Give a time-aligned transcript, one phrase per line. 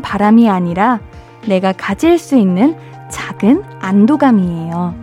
[0.00, 1.00] 바람이 아니라
[1.46, 2.76] 내가 가질 수 있는
[3.10, 4.94] 작은 안도감이에요.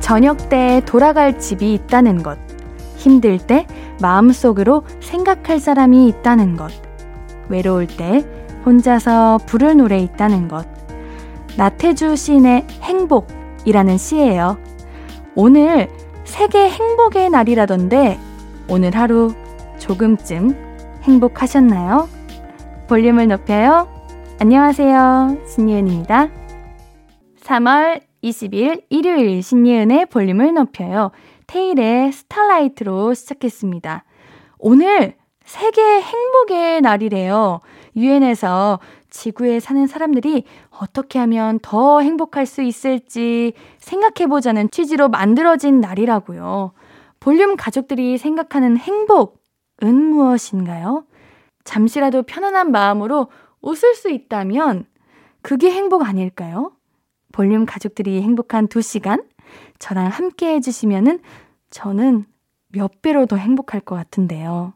[0.00, 2.38] 저녁 때 돌아갈 집이 있다는 것.
[2.96, 3.66] 힘들 때
[4.00, 6.70] 마음속으로 생각할 사람이 있다는 것.
[7.48, 8.24] 외로울 때
[8.64, 10.63] 혼자서 부를 노래 있다는 것.
[11.56, 14.58] 나태주 시인의 행복이라는 시예요.
[15.36, 15.88] 오늘
[16.24, 18.18] 세계 행복의 날이라던데
[18.68, 19.32] 오늘 하루
[19.78, 20.56] 조금쯤
[21.02, 22.08] 행복하셨나요?
[22.88, 23.88] 볼륨을 높여요.
[24.40, 25.38] 안녕하세요.
[25.46, 26.28] 신예은입니다.
[27.40, 31.12] 3월 20일 일요일 신예은의 볼륨을 높여요.
[31.46, 34.04] 테일의 스타라이트로 시작했습니다.
[34.58, 37.60] 오늘 세계 행복의 날이래요.
[37.94, 38.80] 유엔에서
[39.14, 46.72] 지구에 사는 사람들이 어떻게 하면 더 행복할 수 있을지 생각해보자는 취지로 만들어진 날이라고요.
[47.20, 51.06] 볼륨 가족들이 생각하는 행복은 무엇인가요?
[51.62, 53.28] 잠시라도 편안한 마음으로
[53.62, 54.84] 웃을 수 있다면
[55.42, 56.72] 그게 행복 아닐까요?
[57.30, 59.22] 볼륨 가족들이 행복한 두 시간
[59.78, 61.20] 저랑 함께 해주시면은
[61.70, 62.26] 저는
[62.68, 64.74] 몇 배로 더 행복할 것 같은데요.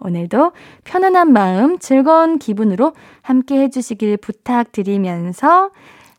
[0.00, 0.52] 오늘도
[0.84, 5.70] 편안한 마음, 즐거운 기분으로 함께 해주시길 부탁드리면서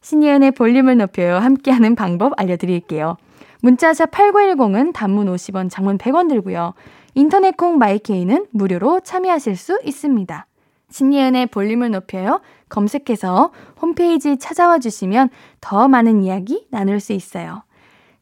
[0.02, 1.38] 신예은의 볼륨을 높여요.
[1.38, 3.18] 함께하는 방법 알려드릴게요.
[3.62, 6.74] 문자샵 8910은 단문 50원, 장문 100원 들고요.
[7.16, 10.46] 인터넷 콩 마이케이는 무료로 참여하실 수 있습니다.
[10.90, 12.42] 신예은의 볼륨을 높여요.
[12.70, 13.52] 검색해서
[13.82, 15.30] 홈페이지 찾아와 주시면
[15.60, 17.64] 더 많은 이야기 나눌 수 있어요.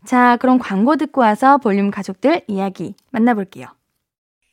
[0.04, 3.75] 자, 그럼 광고 듣고 와서 볼륨 가족들 이야기 만나볼게요.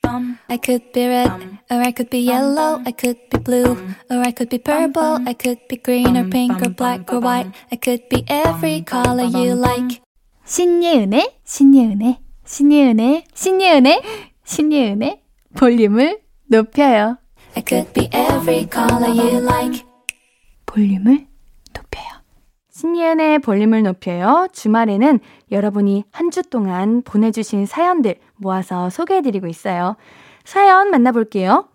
[0.04, 1.30] I could be red,
[1.70, 3.76] or I could be yellow, I could be blue,
[4.10, 7.50] or I could be purple, I could be green or pink or black or white,
[7.70, 10.00] I could be every color you like.
[10.44, 14.02] 신예은의, 신예은의, 신예은의, 신예은의,
[14.44, 15.22] 신예은의
[15.56, 17.18] 볼륨을 높여요.
[17.56, 19.84] I could be every color you like.
[20.66, 21.26] 볼륨을
[21.74, 22.04] 높여요.
[22.70, 24.48] 신예은의 볼륨을 높여요.
[24.52, 25.20] 주말에는
[25.50, 29.96] 여러분이 한 주 동안 보내주신 사연들 모아서 소개해드리고 있어요.
[30.44, 31.68] 사연 만나볼게요.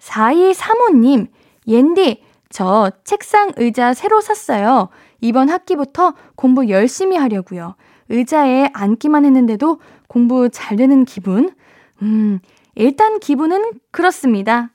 [0.00, 1.28] 4235님,
[1.68, 4.88] 옌디, 저 책상 의자 새로 샀어요.
[5.20, 7.76] 이번 학기부터 공부 열심히 하려고요.
[8.08, 11.54] 의자에 앉기만 했는데도 공부 잘 되는 기분?
[12.02, 12.40] 음,
[12.74, 14.70] 일단 기분은 그렇습니다.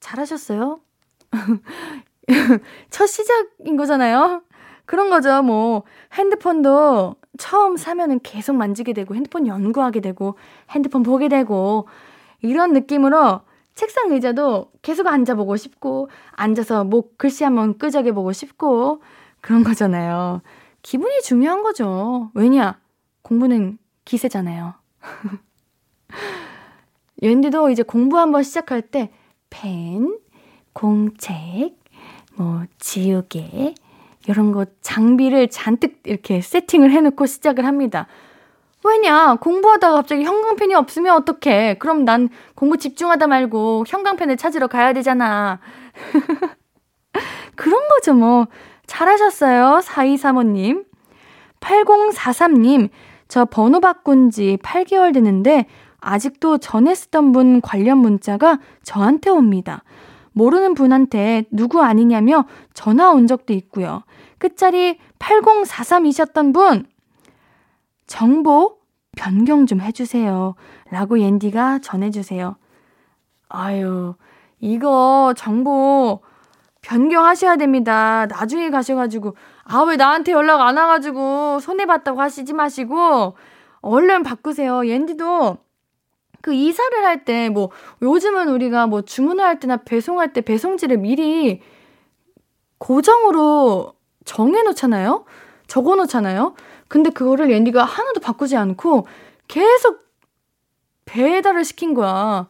[0.00, 0.80] 잘하셨어요.
[2.90, 4.42] 첫 시작인 거잖아요.
[4.84, 5.42] 그런 거죠.
[5.42, 5.82] 뭐
[6.12, 10.36] 핸드폰도 처음 사면은 계속 만지게 되고 핸드폰 연구하게 되고
[10.70, 11.88] 핸드폰 보게 되고
[12.42, 13.40] 이런 느낌으로
[13.74, 19.02] 책상 의자도 계속 앉아보고 싶고 앉아서 목 글씨 한번 끄적여 보고 싶고
[19.40, 20.40] 그런 거잖아요.
[20.82, 22.30] 기분이 중요한 거죠.
[22.34, 22.80] 왜냐?
[23.22, 24.74] 공부는 기세잖아요.
[27.22, 29.10] 옌디도 이제 공부 한번 시작할 때
[29.50, 30.18] 펜,
[30.72, 31.76] 공책,
[32.34, 33.74] 뭐 지우개
[34.28, 38.06] 이런 거 장비를 잔뜩 이렇게 세팅을 해놓고 시작을 합니다.
[38.84, 45.58] 왜냐 공부하다가 갑자기 형광펜이 없으면 어떡해 그럼 난 공부 집중하다 말고 형광펜을 찾으러 가야 되잖아
[47.56, 48.46] 그런 거죠 뭐
[48.86, 50.84] 잘하셨어요 4235님
[51.58, 52.90] 8043님
[53.28, 55.66] 저 번호 바꾼 지 8개월 됐는데
[56.00, 59.82] 아직도 전에 쓰던 분 관련 문자가 저한테 옵니다.
[60.32, 62.44] 모르는 분한테 누구 아니냐며
[62.74, 64.04] 전화 온 적도 있고요.
[64.38, 66.86] 끝자리 8043이셨던 분,
[68.06, 68.78] 정보
[69.16, 70.54] 변경 좀 해주세요.
[70.90, 72.56] 라고 옌디가 전해주세요.
[73.48, 74.14] 아유,
[74.60, 76.20] 이거 정보
[76.82, 78.26] 변경하셔야 됩니다.
[78.26, 79.34] 나중에 가셔가지고,
[79.64, 83.34] 아, 왜 나한테 연락 안 와가지고 손해봤다고 하시지 마시고,
[83.80, 84.86] 얼른 바꾸세요.
[84.86, 85.58] 옌디도
[86.42, 87.70] 그 이사를 할 때 뭐
[88.02, 91.60] 요즘은 우리가 뭐 주문을 할 때나 배송할 때 배송지를 미리
[92.78, 93.94] 고정으로
[94.26, 95.24] 정해 놓잖아요.
[95.66, 96.54] 적어 놓잖아요.
[96.88, 99.06] 근데 그거를 앤디가 하나도 바꾸지 않고
[99.48, 100.04] 계속
[101.06, 102.48] 배달을 시킨 거야.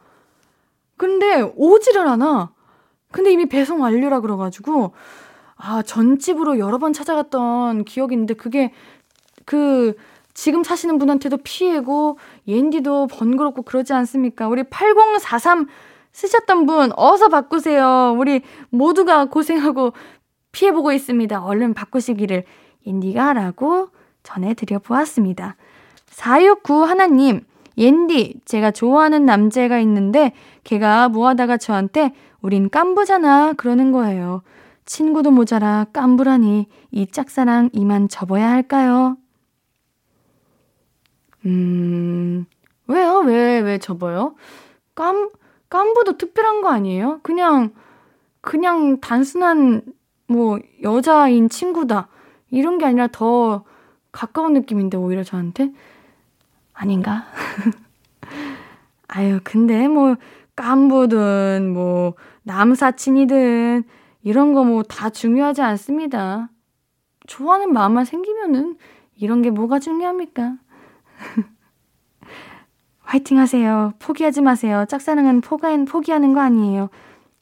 [0.96, 2.50] 근데 오지를 않아.
[3.12, 4.93] 근데 이미 배송 완료라 그래가지고,
[5.56, 8.72] 아, 전집으로 여러 번 찾아갔던 기억이 있는데, 그게,
[9.44, 9.94] 그,
[10.34, 14.49] 지금 사시는 분한테도 피해고 옌디도 번거롭고 그러지 않습니까?
[14.49, 15.67] 우리 8043
[16.12, 18.14] 쓰셨던 분 어서 바꾸세요.
[18.19, 19.93] 우리 모두가 고생하고
[20.56, 21.44] 피해보고 있습니다.
[21.44, 22.44] 얼른 바꾸시기를
[22.87, 23.91] 옌디가 라고
[24.23, 25.55] 전해드려 보았습니다.
[26.06, 27.43] 469 하나님,
[27.76, 30.32] 옌디, 제가 좋아하는 남자가 있는데
[30.64, 34.43] 걔가 뭐하다가 저한테 우린 깐부잖아 그러는 거예요.
[34.87, 39.19] 친구도 모자라 깜부라니 이 짝사랑 이만 접어야 할까요?
[41.44, 42.47] 음,
[42.87, 43.19] 왜요?
[43.19, 44.37] 왜, 왜 접어요?
[44.94, 45.29] 깜,
[45.69, 47.20] 깜부도 특별한 거 아니에요?
[47.23, 47.75] 그냥,
[48.41, 49.82] 그냥 단순한,
[50.28, 52.08] 뭐, 여자인 친구다.
[52.50, 53.64] 이런 게 아니라 더
[54.12, 55.73] 가까운 느낌인데, 오히려 저한테?
[56.75, 57.26] 아닌가?
[59.08, 60.17] 아유, 근데 뭐,
[60.56, 62.14] 깜부든, 뭐,
[62.44, 63.84] 남사친이든,
[64.23, 66.49] 이런 거 뭐 다 중요하지 않습니다.
[67.26, 68.76] 좋아하는 마음만 생기면은
[69.17, 70.56] 이런 게 뭐가 중요합니까?
[73.00, 73.93] 화이팅 하세요.
[74.00, 74.84] 포기하지 마세요.
[74.88, 76.88] 짝사랑은 포가, 포기하는 거 아니에요.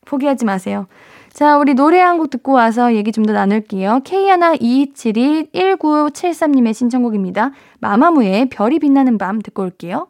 [0.04, 0.86] 포기하지 마세요.
[1.34, 4.02] 자, 우리 노래 한 곡 듣고 와서 얘기 좀 더 나눌게요.
[4.04, 7.50] K122721973님의 신청곡입니다.
[7.80, 10.06] 마마무의 별이 빛나는 밤 듣고 올게요.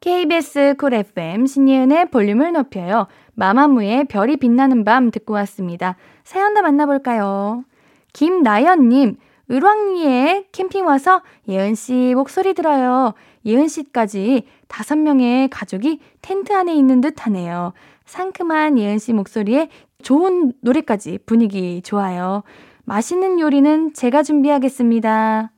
[0.00, 3.06] KBS Cool FM 신예은의 볼륨을 높여요.
[3.34, 5.96] 마마무의 별이 빛나는 밤 듣고 왔습니다.
[6.22, 7.64] 사연 더 만나볼까요?
[8.12, 9.16] 김나연님,
[9.50, 13.14] 을왕리에 캠핑 와서 예은씨 목소리 들어요.
[13.46, 17.72] 예은씨까지 다섯 명의 가족이 텐트 안에 있는 듯 하네요.
[18.04, 19.70] 상큼한 예은씨 목소리에
[20.08, 22.42] 좋은 노래까지 분위기 좋아요.
[22.84, 25.50] 맛있는 요리는 제가 준비하겠습니다.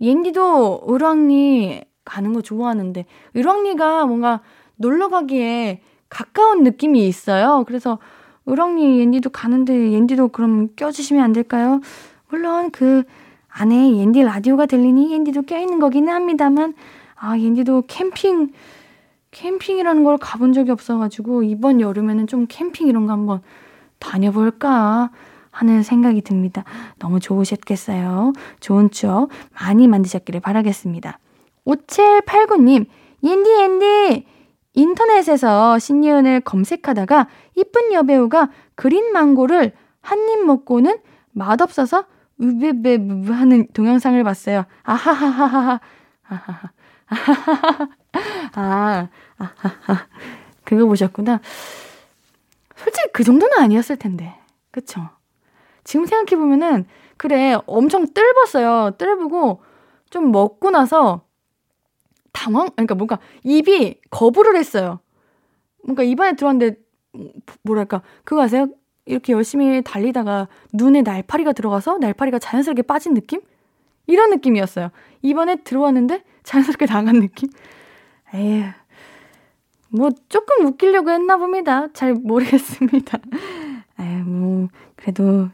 [0.00, 3.06] 옌디도 을왕리 가는 거 좋아하는데,
[3.36, 4.40] 을왕리가 뭔가
[4.76, 7.64] 놀러 가기에 가까운 느낌이 있어요.
[7.66, 7.98] 그래서
[8.48, 11.80] 을왕리 옌디도 가는데 옌디도 그럼 껴주시면 안 될까요?
[12.30, 13.02] 물론 그
[13.48, 16.74] 안에 옌디 라디오가 들리니 옌디도 껴있는 거기는 합니다만
[17.16, 18.52] 아 옌디도 캠핑
[19.30, 23.42] 캠핑이라는 걸 가본 적이 없어가지고 이번 여름에는 좀 캠핑 이런 거 한번
[23.98, 25.10] 다녀볼까
[25.50, 26.64] 하는 생각이 듭니다.
[26.98, 28.32] 너무 좋으셨겠어요.
[28.60, 31.18] 좋은 추억 많이 만드셨기를 바라겠습니다.
[31.66, 32.86] 5789님,
[33.22, 34.26] 옌디, 옌디!
[34.74, 37.26] 인터넷에서 신예은을 검색하다가
[37.56, 40.98] 이쁜 여배우가 그린 망고를 한 입 먹고는
[41.32, 42.04] 맛없어서
[42.40, 42.98] 으베베
[43.32, 44.64] 하는 동영상을 봤어요.
[44.84, 45.80] 아하하하하.
[46.28, 46.70] 아하하.
[47.08, 49.08] 아, 아하하.
[50.64, 51.40] 그거 보셨구나.
[52.76, 54.34] 솔직히 그 정도는 아니었을 텐데.
[54.70, 55.08] 그쵸?
[55.84, 58.92] 지금 생각해보면은, 그래, 엄청 뜰봤어요.
[58.98, 59.62] 뜰보고,
[60.10, 61.22] 좀 먹고 나서,
[62.32, 62.68] 당황?
[62.70, 65.00] 그러니까 뭔가 입이 거부를 했어요.
[65.82, 66.76] 뭔가 입안에 들어왔는데,
[67.62, 68.68] 뭐랄까, 그거 아세요?
[69.06, 73.40] 이렇게 열심히 달리다가 눈에 날파리가 들어가서 날파리가 자연스럽게 빠진 느낌?
[74.06, 74.90] 이런 느낌이었어요.
[75.22, 77.48] 입안에 들어왔는데 자연스럽게 나간 느낌?
[78.34, 78.64] 에휴.
[79.90, 81.88] 뭐, 조금 웃기려고 했나 봅니다.
[81.92, 83.18] 잘 모르겠습니다.
[84.00, 85.48] 에휴, 뭐, 그래도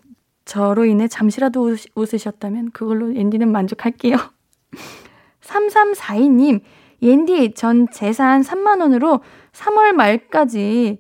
[0.45, 4.17] 저로 인해 잠시라도 웃, 웃으셨다면 그걸로 옌디는 만족할게요.
[5.41, 6.63] 3342님,
[7.03, 9.21] 옌디, 전 재산 3만원으로
[9.53, 10.99] 3월 말까지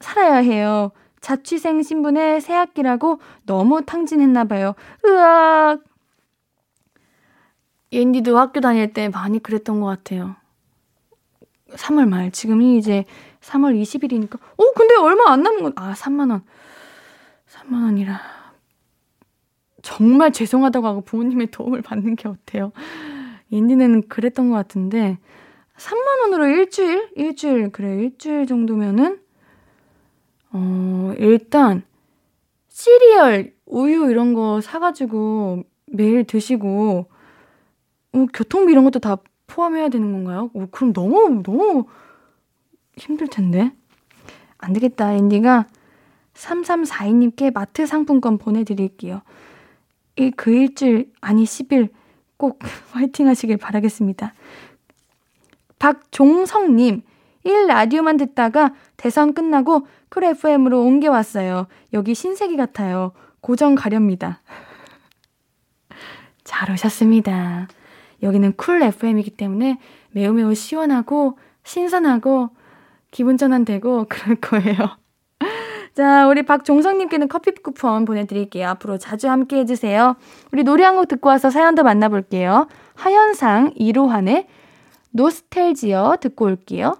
[0.00, 0.92] 살아야 해요.
[1.20, 4.74] 자취생 신분의 새학기라고 너무 탕진했나봐요.
[5.06, 5.82] 으악!
[7.90, 10.36] 옌디도 학교 다닐 때 많이 그랬던 것 같아요.
[11.76, 12.30] 3월 말.
[12.30, 13.04] 지금이 이제
[13.40, 14.36] 3월 20일이니까.
[14.36, 16.42] 어, 근데 얼마 안 남은 건, 아, 3만 원.
[17.48, 18.20] 3만 원이라.
[19.82, 22.72] 정말 죄송하다고 하고 부모님의 도움을 받는 게 어때요?
[23.50, 25.18] 인디는 그랬던 것 같은데,
[25.76, 27.10] 3만 원으로 일주일?
[27.16, 29.20] 일주일, 그래, 일주일 정도면은,
[30.52, 31.82] 어, 일단,
[32.68, 37.08] 시리얼, 우유 이런 거 사가지고 매일 드시고,
[38.12, 40.50] 어, 교통비 이런 것도 다 포함해야 되는 건가요?
[40.54, 41.86] 어, 그럼 너무, 너무
[42.96, 43.72] 힘들 텐데.
[44.58, 45.12] 안 되겠다.
[45.14, 45.66] 앤디가
[46.34, 49.22] 3342님께 마트 상품권 보내드릴게요.
[50.16, 51.90] 이, 그 일주일, 아니 10일
[52.36, 52.60] 꼭
[52.92, 54.32] 화이팅 하시길 바라겠습니다.
[55.78, 57.02] 박종성님,
[57.44, 61.66] 1 라디오만 듣다가 대선 끝나고 Cool FM으로 옮겨왔어요.
[61.92, 63.12] 여기 신세계 같아요.
[63.40, 64.40] 고정 가렵니다.
[66.44, 67.68] 잘 오셨습니다.
[68.24, 69.78] 여기는 Cool FM이기 때문에
[70.10, 72.50] 매우 매우 시원하고 신선하고
[73.12, 74.96] 기분 전환되고 그럴 거예요.
[75.94, 78.68] 자, 우리 박종성님께는 커피 쿠폰 보내드릴게요.
[78.70, 80.16] 앞으로 자주 함께 해주세요.
[80.52, 82.66] 우리 노래 한 곡 듣고 와서 사연 더 만나볼게요.
[82.96, 84.48] 하현상 이로한의
[85.12, 86.96] 노스탤지어 듣고 올게요.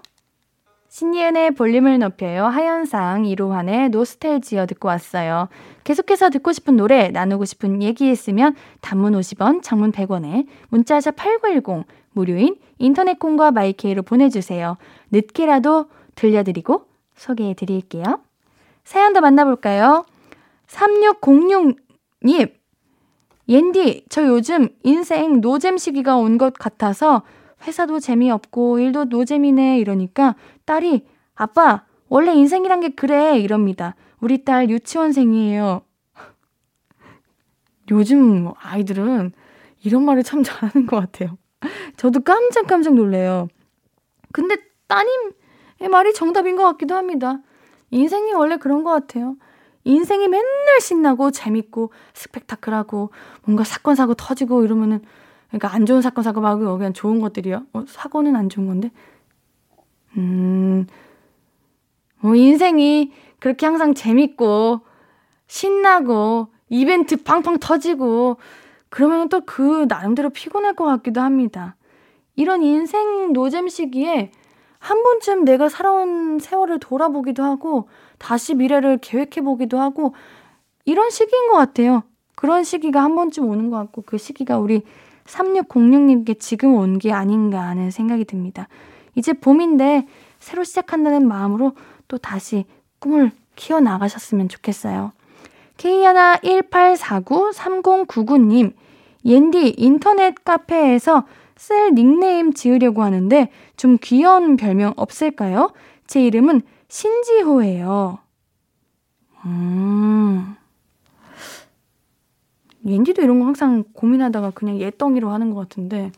[0.95, 2.45] 신예은의 볼륨을 높여요.
[2.45, 5.49] 하현상 이로한의 노스탤지어 듣고 왔어요.
[5.83, 12.55] 계속해서 듣고 싶은 노래, 나누고 싶은 얘기 있으면 단문 50원, 장문 100원에 문자샵 8910 무료인
[12.79, 14.77] 인터넷 콩과 my K로 보내주세요.
[15.11, 16.85] 늦게라도 들려드리고
[17.15, 18.21] 소개해드릴게요.
[18.85, 20.05] 사연 더 만나볼까요?
[20.67, 22.53] 3606님,
[23.49, 27.23] 옌디, 저 요즘 인생 노잼 시기가 온 것 같아서
[27.67, 30.35] 회사도 재미없고 일도 노잼이네 이러니까
[30.65, 31.05] 딸이
[31.35, 33.95] 아빠 원래 인생이란 게 그래 이럽니다.
[34.19, 35.81] 우리 딸 유치원생이에요.
[37.91, 39.31] 요즘 아이들은
[39.83, 41.37] 이런 말을 참 잘하는 것 같아요.
[41.97, 43.47] 저도 깜짝깜짝 놀래요.
[44.31, 44.57] 근데
[44.87, 47.39] 따님의 말이 정답인 것 같기도 합니다.
[47.91, 49.35] 인생이 원래 그런 것 같아요.
[49.83, 53.11] 인생이 맨날 신나고 재밌고 스펙타클하고
[53.43, 55.01] 뭔가 사건 사고 터지고 이러면은
[55.47, 57.65] 그러니까 안 좋은 사건 사고 말고 그냥 좋은 것들이요.
[57.73, 58.91] 어, 사고는 안 좋은 건데.
[60.17, 60.87] 음.
[62.19, 64.81] 뭐 인생이 그렇게 항상 재밌고
[65.47, 68.37] 신나고 이벤트 팡팡 터지고
[68.89, 71.75] 그러면 또 그 나름대로 피곤할 것 같기도 합니다.
[72.35, 74.31] 이런 인생 노잼 시기에
[74.79, 80.13] 한 번쯤 내가 살아온 세월을 돌아보기도 하고 다시 미래를 계획해 보기도 하고
[80.85, 82.03] 이런 시기인 것 같아요.
[82.35, 84.83] 그런 시기가 한 번쯤 오는 것 같고 그 시기가 우리
[85.25, 88.67] 3606님께 지금 온 게 아닌가 하는 생각이 듭니다.
[89.15, 90.07] 이제 봄인데
[90.39, 91.73] 새로 시작한다는 마음으로
[92.07, 92.63] 또 다시
[92.99, 95.11] 꿈을 키워나가셨으면 좋겠어요.
[95.77, 98.73] K118493099님,
[99.25, 105.71] 옌디 인터넷 카페에서 쓸 닉네임 지으려고 하는데 좀 귀여운 별명 없을까요?
[106.05, 108.19] 제 이름은 신지호예요.
[109.45, 110.55] 음.
[112.85, 116.11] 옌디도 이런 거 항상 고민하다가 그냥 예덩이로 하는 것 같은데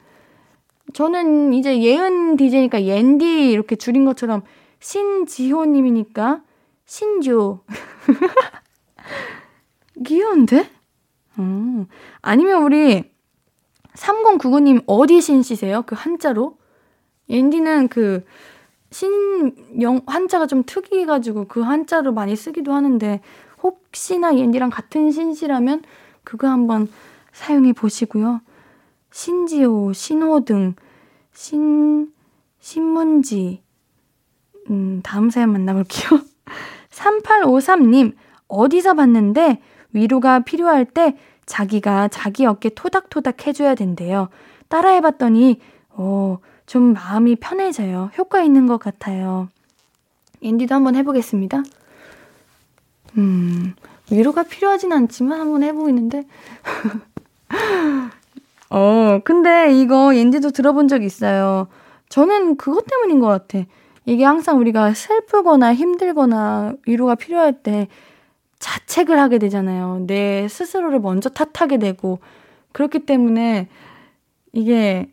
[0.94, 4.44] 저는 이제 예은 DJ니까 옌디 이렇게 줄인 것처럼
[4.80, 6.42] 신지호님이니까
[6.86, 7.62] 신조
[10.06, 10.70] 귀여운데?
[11.40, 11.88] 음.
[12.22, 13.12] 아니면 우리
[13.94, 15.84] 3099님 어디 신씨세요?
[15.86, 16.58] 그 한자로?
[17.30, 18.24] 옌디는 그
[18.92, 23.22] 신영 한자가 좀 특이해가지고 그 한자로 많이 쓰기도 하는데
[23.62, 25.84] 혹시나 옌디랑 같은 신씨라면
[26.24, 26.88] 그거 한번
[27.34, 28.42] 사용해 보시고요.
[29.12, 30.76] 신지호, 신호등,
[31.34, 32.12] 신,
[32.60, 33.62] 신문지.
[34.70, 36.22] 음, 다음 사연 만나볼게요.
[36.92, 38.14] 3853님,
[38.48, 39.62] 어디서 봤는데
[39.94, 44.30] 위로가 필요할 때 자기가 자기 어깨 토닥토닥 해줘야 된대요.
[44.68, 48.12] 따라해봤더니, 어, 좀 마음이 편해져요.
[48.18, 49.48] 효과 있는 것 같아요.
[50.42, 51.64] 앤디도 한번 해보겠습니다.
[53.18, 53.74] 음,
[54.12, 56.24] 위로가 필요하진 않지만 한번 해보이는데.
[58.70, 61.68] 어, 근데 이거 옌디도 들어본 적 있어요.
[62.10, 63.66] 저는 그것 때문인 것 같아.
[64.06, 67.88] 이게 항상 우리가 슬프거나 힘들거나 위로가 필요할 때
[68.60, 70.06] 자책을 하게 되잖아요.
[70.08, 72.20] 내 스스로를 먼저 탓하게 되고
[72.74, 73.68] 그렇기 때문에
[74.54, 75.10] 이게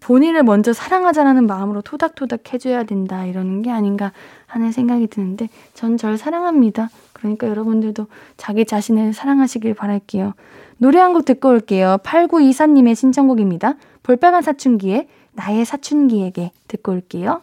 [0.00, 4.12] 본인을 먼저 사랑하자라는 마음으로 토닥토닥 해줘야 된다 이러는 게 아닌가
[4.46, 6.90] 하는 생각이 드는데 전 절 사랑합니다.
[7.14, 10.34] 그러니까 여러분들도 자기 자신을 사랑하시길 바랄게요.
[10.78, 11.98] 노래 한 곡 듣고 올게요.
[12.04, 13.74] 8924님의 신청곡입니다.
[14.02, 17.42] 볼빨간 사춘기에 나의 사춘기에게 듣고 올게요.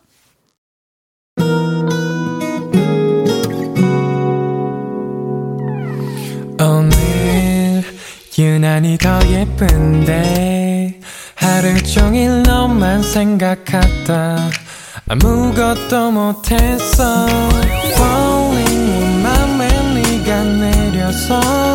[6.59, 7.83] 오늘
[8.37, 10.99] 유난히 더 예쁜데
[11.35, 14.37] 하루 종일 너만 생각하다
[15.09, 17.27] 아무것도 못했어
[17.93, 21.74] Falling 내 맘에 네가 내려서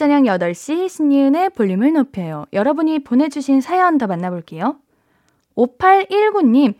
[0.00, 2.46] 저녁 8시 신예은의 볼륨을 높여요.
[2.54, 4.76] 여러분이 보내주신 사연 더 만나볼게요.
[5.56, 6.72] 5819님,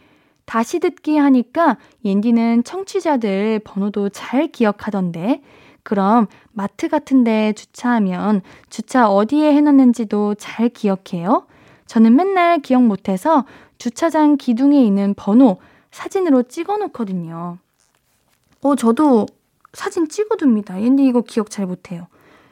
[0.46, 5.42] 다시 듣기 하니까 옌디는 청취자들 번호도 잘 기억하던데,
[5.82, 11.44] 그럼 마트 같은데 주차하면 주차 어디에 해놨는지도 잘 기억해요?
[11.84, 13.44] 저는 맨날 기억 못해서
[13.76, 15.58] 주차장 기둥에 있는 번호
[15.90, 17.58] 사진으로 찍어 놓거든요.
[18.62, 19.26] 어, 저도
[19.74, 20.80] 사진 찍어둡니다.
[20.80, 22.06] 옌디 이거 기억 잘 못해요.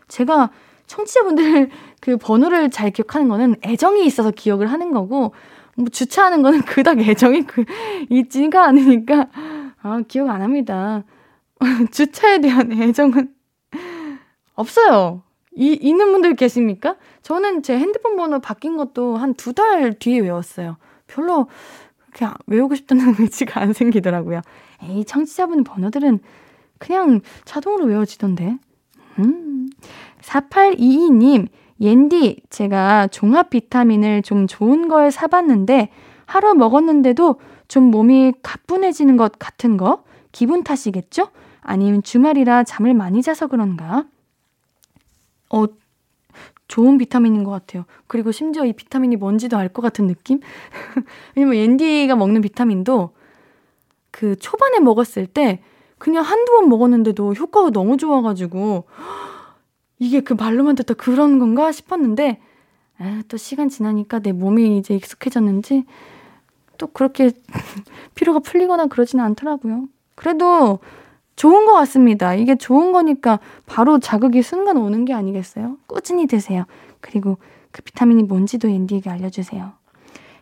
[0.08, 0.50] 제가
[0.86, 5.34] 청취자분들 그 번호를 잘 기억하는 거는 애정이 있어서 기억을 하는 거고,
[5.76, 7.64] 뭐 주차하는 거는 그닥 애정이 그,
[8.10, 9.28] 있지가 않으니까,
[9.82, 11.04] 아, 기억 안 합니다.
[11.92, 13.28] 주차에 대한 애정은
[14.54, 15.22] 없어요.
[15.54, 16.96] 이, 있는 분들 계십니까?
[17.22, 20.76] 저는 제 핸드폰 번호 바뀐 것도 한 두 달 뒤에 외웠어요.
[21.06, 21.48] 별로
[22.12, 24.40] 그렇게 외우고 싶다는 의지가 안 생기더라고요.
[24.84, 26.20] 에이, 청취자분 번호들은
[26.78, 28.56] 그냥 자동으로 외워지던데.
[29.18, 29.67] 음.
[30.28, 31.48] 4822님,
[31.80, 35.90] 옌디, 제가 종합 비타민을 좀 좋은 걸 사봤는데,
[36.26, 37.36] 하루 먹었는데도
[37.68, 40.04] 좀 몸이 가뿐해지는 것 같은 거?
[40.32, 41.28] 기분 탓이겠죠?
[41.60, 44.04] 아니면 주말이라 잠을 많이 자서 그런가?
[45.50, 45.64] 어,
[46.66, 47.84] 좋은 비타민인 것 같아요.
[48.06, 50.40] 그리고 심지어 이 비타민이 뭔지도 알 것 같은 느낌?
[51.34, 53.10] 왜냐면 앤디가 먹는 비타민도
[54.10, 55.62] 그 초반에 먹었을 때
[55.96, 58.84] 그냥 한두 번 먹었는데도 효과가 너무 좋아가지고
[59.98, 62.40] 이게 그 말로만 듣다 그런 건가 싶었는데
[62.98, 65.84] 아, 또 시간 지나니까 내 몸이 이제 익숙해졌는지
[66.78, 67.32] 또 그렇게
[68.14, 69.84] 피로가 풀리거나 그러지는 않더라고요.
[70.14, 70.78] 그래도
[71.36, 72.34] 좋은 것 같습니다.
[72.34, 75.76] 이게 좋은 거니까 바로 자극이 순간 오는 게 아니겠어요?
[75.86, 76.64] 꾸준히 드세요.
[77.00, 77.38] 그리고
[77.70, 79.72] 그 비타민이 뭔지도 앤디에게 알려주세요.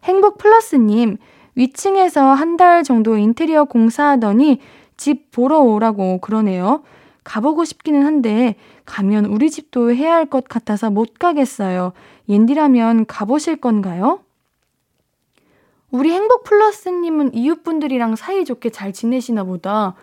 [0.04, 1.18] 행복 플러스님,
[1.54, 4.60] 위층에서 한 달 정도 인테리어 공사하더니
[4.96, 6.82] 집 보러 오라고 그러네요.
[7.26, 8.54] 가보고 싶기는 한데
[8.84, 11.92] 가면 우리 집도 해야 할 것 같아서 못 가겠어요.
[12.28, 14.20] 옌디라면 가보실 건가요?
[15.90, 19.94] 우리 행복 플러스님은 이웃분들이랑 사이좋게 잘 지내시나 보다.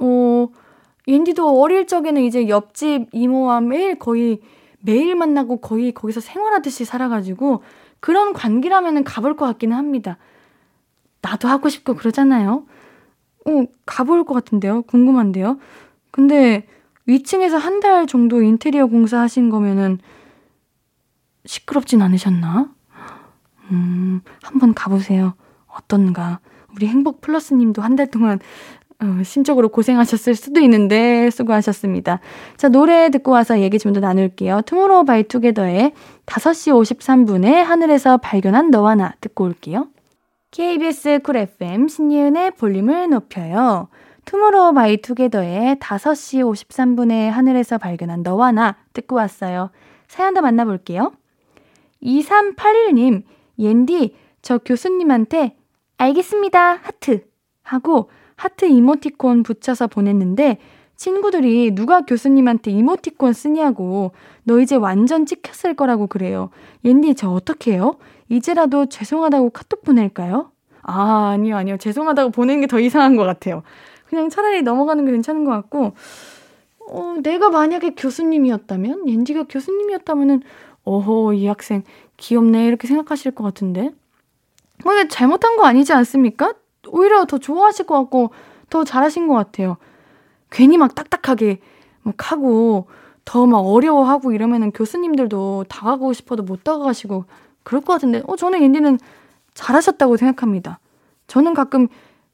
[0.00, 0.48] 어,
[1.06, 4.40] 옌디도 어릴 적에는 이제 옆집 이모와 매일 거의
[4.80, 7.62] 매일 만나고 거의 거기서 생활하듯이 살아가지고
[8.00, 10.18] 그런 관계라면 가볼 것 같기는 합니다.
[11.20, 12.64] 나도 하고 싶고 그러잖아요.
[13.46, 14.82] 어, 가볼 것 같은데요?
[14.82, 15.58] 궁금한데요?
[16.12, 16.64] 근데
[17.06, 19.98] 위층에서 한 달 정도 인테리어 공사 하신 거면은
[21.44, 22.70] 시끄럽진 않으셨나?
[23.72, 25.34] 음, 한번 가보세요.
[25.66, 26.38] 어떤가?
[26.76, 28.38] 우리 행복 플러스 님도 한 달 동안
[29.00, 32.20] 어, 심적으로 고생하셨을 수도 있는데 수고하셨습니다.
[32.56, 34.60] 자, 노래 듣고 와서 얘기 좀 더 나눌게요.
[34.64, 35.92] 투모로우바이투게더의
[36.26, 39.88] 5시 53분에 하늘에서 발견한 너와 나 듣고 올게요.
[40.52, 43.88] KBS Cool FM 신예은의 볼륨을 높여요.
[44.24, 49.70] 투모로우바이투게더의 5시 53분에 하늘에서 발견한 너와 나 듣고 왔어요.
[50.08, 51.12] 사연 더 만나볼게요.
[52.02, 53.22] 2381님,
[53.58, 55.56] 옌디, 저 교수님한테
[55.98, 57.24] 알겠습니다, 하트.
[57.62, 60.58] 하고 하트 이모티콘 붙여서 보냈는데
[60.96, 64.12] 친구들이 누가 교수님한테 이모티콘 쓰냐고
[64.44, 66.50] 너 이제 완전 찍혔을 거라고 그래요.
[66.84, 67.96] 옌디 저 어떻게 해요?
[68.28, 70.50] 이제라도 죄송하다고 카톡 보낼까요?
[70.82, 71.76] 아, 아니요, 아니요.
[71.76, 73.62] 죄송하다고 보내는 게더 이상한 것 같아요.
[74.12, 75.92] 그냥 차라리 넘어가는 게 괜찮은 것 같고,
[76.86, 80.42] 어, 내가 만약에 교수님이었다면, 옌지가 교수님이었다면은,
[80.84, 81.82] 어허, 이 학생
[82.18, 82.66] 귀엽네.
[82.66, 83.90] 이렇게 생각하실 것 같은데.
[84.84, 86.52] 뭐, 이게 잘못한 거 아니지 않습니까?
[86.88, 88.32] 오히려 더 좋아하실 것 같고,
[88.68, 89.78] 더 잘하신 것 같아요.
[90.50, 91.60] 괜히 막 딱딱하게
[92.02, 92.86] 막 하고,
[93.24, 97.24] 더 막 어려워하고 이러면은 교수님들도 다가가고 싶어도 못 다가가시고,
[97.62, 98.98] 그럴 것 같은데, 어, 저는 앤디는
[99.54, 100.80] 잘하셨다고 생각합니다.
[101.28, 101.88] 저는 가끔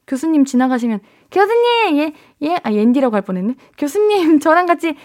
[0.08, 1.98] 교수님 지나가시면, 교수님!
[1.98, 3.54] 예, 예, 아, 옌디라고 할 뻔했네.
[3.78, 4.96] 교수님, 저랑 같이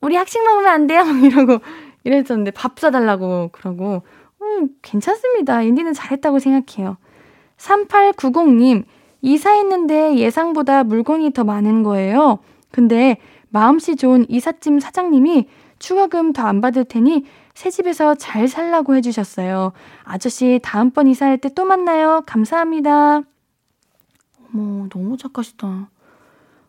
[0.00, 1.02] 우리 학식 먹으면 안 돼요?
[1.22, 1.58] 이러고,
[2.02, 4.02] 이랬었는데, 밥 사달라고 그러고,
[4.42, 5.64] 음, 괜찮습니다.
[5.64, 6.96] 옌디는 잘했다고 생각해요.
[7.58, 8.84] 3890님,
[9.20, 12.38] 이사했는데 예상보다 물건이 더 많은 거예요.
[12.70, 13.18] 근데
[13.50, 15.48] 마음씨 좋은 이삿짐 사장님이
[15.80, 19.72] 추가금 더 안 받을 테니 새 집에서 잘 살라고 해주셨어요.
[20.04, 22.22] 아저씨 다음번 이사할 때 또 만나요.
[22.26, 23.22] 감사합니다.
[24.52, 25.90] 어머, 너무 착하시다.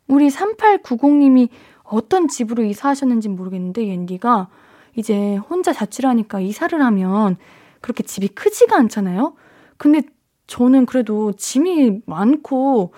[0.07, 1.49] 우리 3890님이
[1.83, 4.47] 어떤 집으로 이사하셨는지 모르겠는데, 옌디가
[4.95, 7.37] 이제 혼자 자취를 하니까 이사를 하면
[7.81, 9.33] 그렇게 집이 크지가 않잖아요?
[9.77, 10.01] 근데
[10.47, 12.91] 저는 그래도 짐이 많고,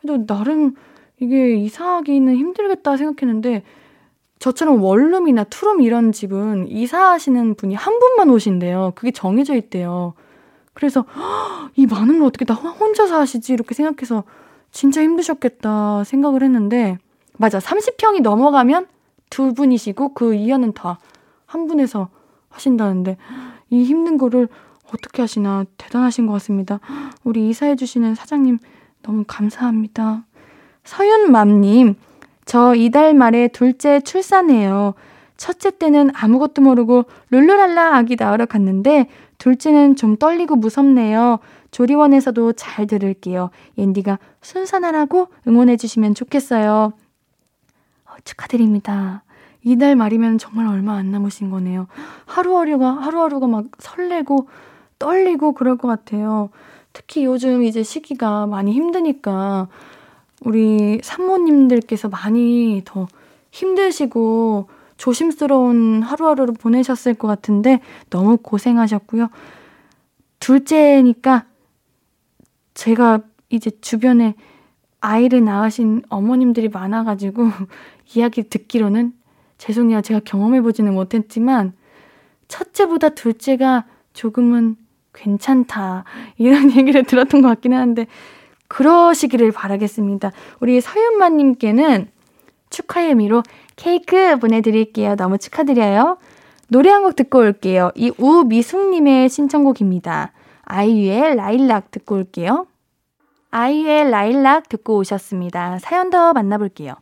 [0.00, 0.74] 그래도 나름
[1.20, 3.62] 이게 이사하기는 힘들겠다 생각했는데,
[4.38, 8.92] 저처럼 원룸이나 투룸 이런 집은 이사하시는 분이 한 분만 오신대요.
[8.96, 10.14] 그게 정해져 있대요.
[10.74, 11.04] 그래서
[11.76, 14.24] 이 많은 걸 어떻게 다 혼자서 하시지 이렇게 생각해서
[14.70, 16.98] 진짜 힘드셨겠다 생각을 했는데
[17.38, 18.86] 맞아 30평이 넘어가면
[19.30, 20.98] 두 분이시고 그 이하는 다
[21.52, 22.08] 한 분에서
[22.48, 23.18] 하신다는데
[23.68, 24.48] 이 힘든 거를
[24.88, 26.80] 어떻게 하시나 대단하신 것 같습니다.
[27.24, 28.58] 우리 이사해 주시는 사장님
[29.02, 30.24] 너무 감사합니다.
[30.84, 31.96] 서윤맘님
[32.46, 34.94] 저 이달 말에 둘째 출산해요.
[35.42, 41.40] 첫째 때는 아무것도 모르고 룰루랄라 아기 낳으러 갔는데 둘째는 좀 떨리고 무섭네요.
[41.72, 43.50] 조리원에서도 잘 들을게요.
[43.76, 46.92] 옌디가 순산하라고 응원해 주시면 좋겠어요.
[48.04, 49.24] 어, 축하드립니다.
[49.64, 51.88] 이달 말이면 정말 얼마 안 남으신 거네요.
[52.26, 54.48] 하루하루가 하루하루가 막 설레고
[55.00, 56.50] 떨리고 그럴 것 같아요.
[56.92, 59.66] 특히 요즘 이제 시기가 많이 힘드니까
[60.44, 63.08] 우리 산모님들께서 많이 더
[63.50, 64.68] 힘드시고
[65.02, 69.30] 조심스러운 하루하루를 보내셨을 것 같은데 너무 고생하셨고요.
[70.38, 71.46] 둘째니까
[72.74, 73.18] 제가
[73.50, 74.36] 이제 주변에
[75.00, 77.48] 아이를 낳으신 어머님들이 많아가지고
[78.14, 79.12] 이야기 듣기로는
[79.58, 80.02] 죄송해요.
[80.02, 81.72] 제가 경험해보지는 못했지만
[82.46, 84.76] 첫째보다 둘째가 조금은
[85.14, 86.04] 괜찮다.
[86.38, 88.06] 이런 얘기를 들었던 것 같긴 한데
[88.68, 90.30] 그러시기를 바라겠습니다.
[90.60, 92.08] 우리 서윤마님께는
[92.70, 93.42] 축하의 의미로
[93.82, 95.16] 케이크 보내드릴게요.
[95.16, 96.18] 너무 축하드려요.
[96.68, 97.90] 노래 한 곡 듣고 올게요.
[97.96, 100.30] 이 우미숙님의 신청곡입니다.
[100.62, 102.68] 아이유의 라일락 듣고 올게요.
[103.50, 105.80] 아이유의 라일락 듣고 오셨습니다.
[105.80, 106.94] 사연 더 만나볼게요.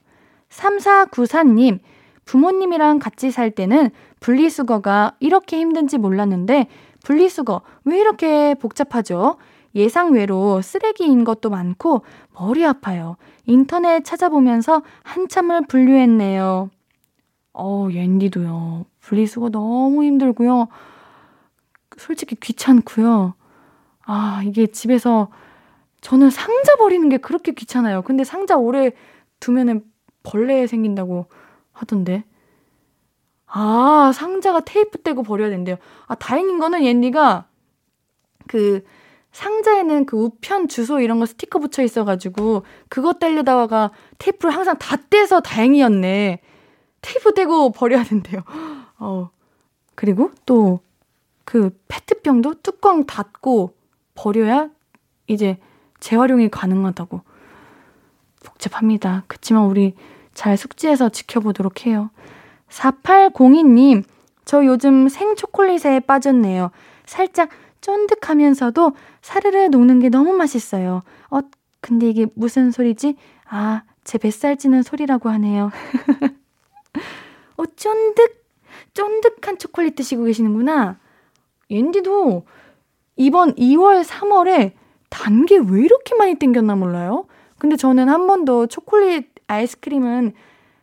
[0.49, 1.81] 3494님,
[2.25, 3.91] 부모님이랑 같이 살 때는
[4.21, 6.67] 분리수거가 이렇게 힘든지 몰랐는데,
[7.05, 9.37] 분리수거 왜 이렇게 복잡하죠?
[9.75, 12.03] 예상 외로 쓰레기인 것도 많고
[12.35, 13.17] 머리 아파요.
[13.47, 16.71] 인터넷 찾아보면서 한참을 분류했네요.
[17.53, 18.87] 어, 옌디도요.
[19.01, 20.69] 분리수거 너무 힘들고요.
[21.97, 23.35] 솔직히 귀찮고요.
[24.07, 25.29] 아, 이게 집에서
[26.01, 28.03] 저는 상자 버리는 게 그렇게 귀찮아요.
[28.03, 28.93] 근데 상자 오래
[29.41, 29.85] 두면은
[30.23, 31.27] 벌레 생긴다고
[31.73, 32.25] 하던데.
[33.47, 35.77] 아, 상자가 테이프 떼고 버려야 된대요.
[36.07, 37.47] 아, 다행인 거는 옌디가
[38.47, 38.85] 그
[39.33, 45.41] 상자에는 그 우편 주소 이런 거 스티커 붙여 있어가지고 그거 떼려다가 테이프를 항상 다 떼서
[45.41, 46.41] 다행이었네.
[47.03, 48.43] 테이프 떼고 버려야 된대요.
[48.99, 49.31] 어.
[49.95, 50.81] 그리고 또
[51.51, 53.75] 그 페트병도 뚜껑 닫고
[54.15, 54.69] 버려야
[55.27, 55.59] 이제
[55.99, 57.23] 재활용이 가능하다고.
[58.45, 59.25] 복잡합니다.
[59.27, 59.97] 그치만 우리
[60.33, 62.11] 잘 숙지해서 지켜보도록 해요.
[62.69, 64.05] 4802님,
[64.45, 66.71] 저 요즘 생초콜릿에 빠졌네요.
[67.05, 67.49] 살짝
[67.81, 71.03] 쫀득하면서도 사르르 녹는 게 너무 맛있어요.
[71.31, 71.41] 어,
[71.81, 73.17] 근데 이게 무슨 소리지?
[73.49, 75.71] 아, 제 뱃살 찌는 소리라고 하네요.
[77.57, 78.45] 어, 쫀득,
[78.95, 80.99] 쫀득한 초콜릿 드시고 계시는구나.
[81.71, 82.45] 옌디도
[83.17, 84.73] 이번 2월, 3월에
[85.09, 87.27] 단 게 왜 이렇게 많이 땡겼나 몰라요?
[87.59, 90.33] 근데 저는 한 번도 초콜릿 아이스크림은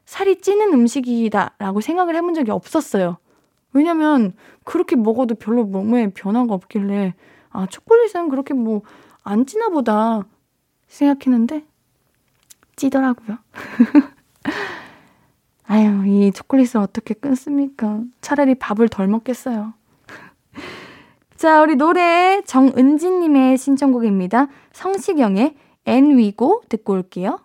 [0.05, 3.17] 살이 찌는 음식이다라고 생각을 해본 적이 없었어요.
[3.73, 4.33] 왜냐면
[4.67, 7.15] 그렇게 먹어도 별로 몸에 변화가 없길래
[7.49, 8.81] 아, 초콜릿은 그렇게 뭐
[9.29, 10.23] 안 찌나 보다
[10.87, 11.65] 생각했는데
[12.77, 13.37] 찌더라고요.
[15.67, 18.03] 아유, 이 초콜릿을 어떻게 끊습니까?
[18.21, 19.73] 차라리 밥을 덜 먹겠어요.
[21.35, 24.47] 자, 우리 노래 정은지님의 신청곡입니다.
[24.71, 27.41] 성시경의 앤위고 듣고 올게요.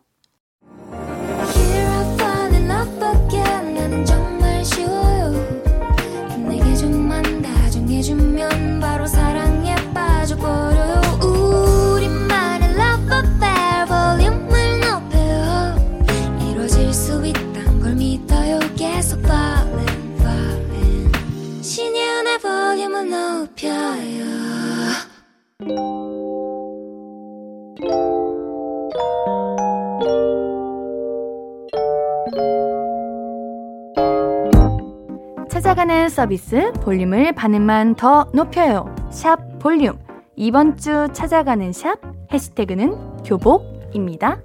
[36.32, 38.94] 서비스 볼륨을 반음만 더 높여요.
[39.10, 39.98] 샵 볼륨.
[40.34, 41.98] 이번 주 찾아가는 샵
[42.32, 44.40] 해시태그는 교복입니다.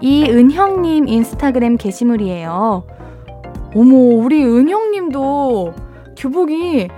[0.00, 2.84] 이은형님 인스타그램 게시물이에요.
[3.74, 5.74] 어머, 우리 은형님도
[6.16, 6.88] 교복이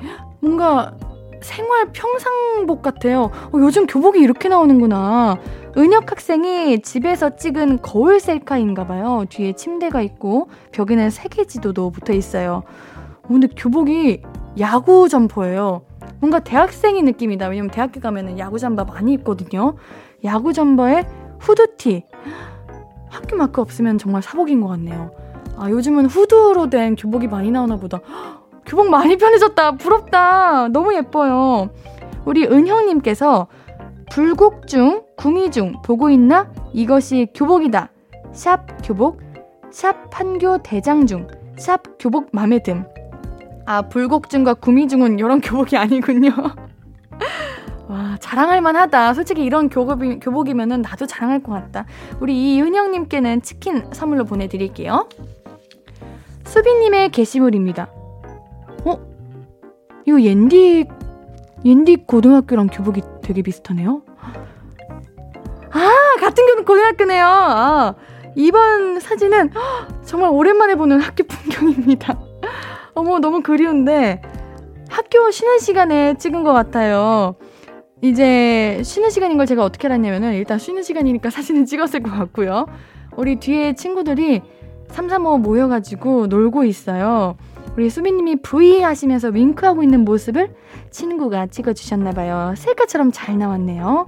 [0.41, 0.95] 뭔가
[1.43, 3.25] 생활 평상복 같아요.
[3.53, 5.39] 어, 요즘 교복이 이렇게 나오는구나.
[5.77, 9.25] 은혁 학생이 집에서 찍은 거울 셀카인가 봐요.
[9.29, 12.63] 뒤에 침대가 있고 벽에는 세계 지도도 붙어 있어요.
[13.27, 14.23] 근데 교복이
[14.61, 15.83] 야구 점퍼예요.
[16.21, 17.49] 뭔가 대학생의 느낌이다.
[17.49, 19.75] 왜냐면 대학교 가면은 야구 잠바 많이 입거든요.
[20.25, 21.07] 야구 점퍼에
[21.41, 22.05] 후드티.
[23.11, 25.11] 학교 마크 없으면 정말 사복인 것 같네요.
[25.57, 28.01] 아, 요즘은 후드로 된 교복이 많이 나오나 보다.
[28.67, 29.73] 교복 많이 편해졌다.
[29.73, 30.69] 부럽다.
[30.69, 31.71] 너무 예뻐요.
[32.25, 33.49] 우리 은형님께서
[34.11, 36.51] 불국 중, 구미 중 보고 있나?
[36.73, 37.91] 이것이 교복이다.
[38.33, 39.21] 샵 교복,
[39.71, 42.85] 샵 판교 대장 중, 샵 교복 맘에 듦.
[43.67, 46.31] 아, 불곡중과 구미중은 이런 교복이 아니군요.
[47.89, 49.15] 와, 자랑할 만하다.
[49.15, 51.87] 솔직히 이런 교복이, 교복이면은 나도 자랑할 것 같다.
[52.21, 55.09] 우리 이은영님께는 치킨 선물로 보내드릴게요.
[56.45, 57.89] 수빈님의 게시물입니다.
[58.85, 58.99] 어?
[60.07, 60.87] 이거 옌디,
[61.65, 64.03] 옌디 고등학교랑 교복이 되게 비슷하네요?
[65.75, 67.27] 아, 같은 고등학교네요.
[67.27, 67.95] 아,
[68.37, 69.51] 이번 사진은
[70.05, 72.19] 정말 오랜만에 보는 학교 풍경입니다.
[72.95, 74.23] 어머, 너무 그리운데
[74.89, 77.35] 학교 쉬는 시간에 찍은 것 같아요.
[78.03, 82.67] 이제 쉬는 시간인 걸 제가 어떻게 알았냐면은 일단 쉬는 시간이니까 사진을 찍었을 것 같고요.
[83.17, 84.43] 우리 뒤에 친구들이
[84.89, 87.37] 3, 3, 5 모여가지고 놀고 있어요.
[87.77, 90.55] 우리 수빈님이 V 하시면서 윙크하고 있는 모습을
[90.91, 92.55] 친구가 찍어주셨나봐요.
[92.57, 94.07] 셀카처럼 잘 나왔네요.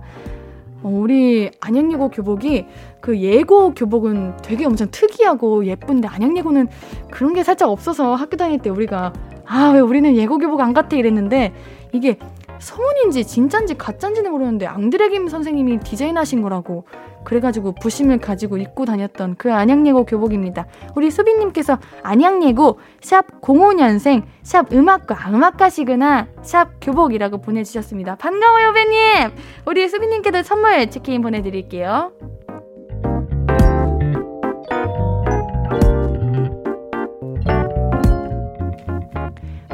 [0.86, 2.64] 어, 우리 안양예고 교복이
[3.00, 6.68] 그 예고 교복은 되게 엄청 특이하고 예쁜데 안양예고는
[7.10, 9.12] 그런 게 살짝 없어서 학교 다닐 때 우리가
[9.44, 10.96] 아 왜 우리는 예고 교복 안 같아?
[10.96, 11.52] 이랬는데
[11.92, 12.18] 이게
[12.60, 16.84] 소문인지 진짠지 가짠지는 모르는데 앙드레김 선생님이 디자인하신 거라고
[17.26, 20.66] 그래가지고 부심을 가지고 입고 다녔던 그 안양예고 교복입니다.
[20.94, 28.14] 우리 수빈님께서 안양예고 샵 05년생 샵 음악과 음악가시구나 샵 교복이라고 보내주셨습니다.
[28.14, 29.32] 반가워요 배님.
[29.66, 32.12] 우리 수빈님께도 선물 치킨 보내드릴게요.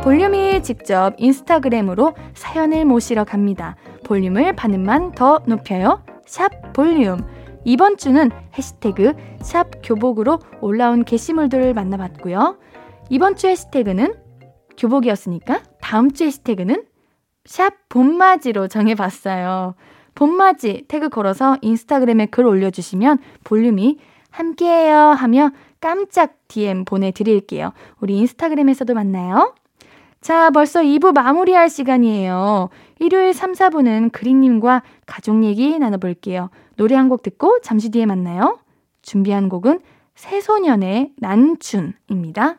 [0.03, 3.77] 볼륨이 직접 인스타그램으로 사연을 모시러 갑니다.
[4.05, 6.03] 볼륨을 반음만 더 높여요.
[6.25, 7.42] 샵 볼륨.
[7.65, 12.59] 이번 주는 해시태그 샵 교복으로 올라온 게시물들을 만나봤고요.
[13.11, 14.15] 이번 주 해시태그는
[14.77, 16.85] 교복이었으니까 다음 주 해시태그는
[17.45, 19.75] 샵 봄맞이로 정해봤어요.
[20.15, 23.99] 봄맞이 태그 걸어서 인스타그램에 글 올려주시면 볼륨이
[24.31, 27.73] 함께해요 하며 깜짝 DM 보내드릴게요.
[28.01, 29.55] 우리 인스타그램에서도 만나요.
[30.23, 32.71] 자, 벌써 2부 마무리할 시간이에요.
[33.01, 36.49] 일요일 3, 4부는 그린님과 가족 얘기 나눠볼게요.
[36.77, 38.59] 노래 한 곡 듣고 잠시 뒤에 만나요.
[39.03, 39.81] 준비한 곡은
[40.15, 42.57] 새소년의 난춘입니다.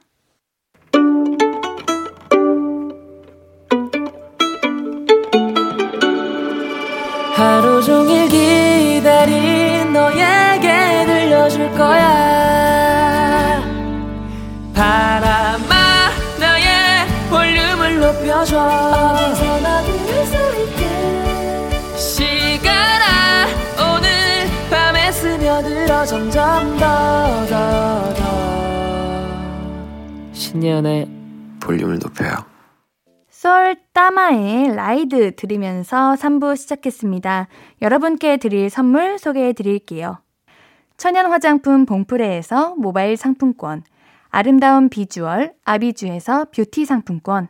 [7.35, 8.52] 하루 종일 기
[18.43, 20.81] 높여줘 어디서나 들을 수 있게
[21.97, 23.47] 시간아
[23.79, 24.09] 오늘
[24.69, 28.23] 밤에 스며들어 점점 더 더 더
[30.33, 31.07] 신예은의
[31.61, 32.33] 볼륨을 높여요
[33.29, 37.47] 썰 따마의 라이드 들으면서 3부 시작했습니다.
[37.81, 40.19] 여러분께 드릴 선물 소개해 드릴게요.
[40.95, 43.83] 천연 화장품 봉프레에서 모바일 상품권,
[44.29, 47.49] 아름다운 비주얼 아비주에서 뷰티 상품권,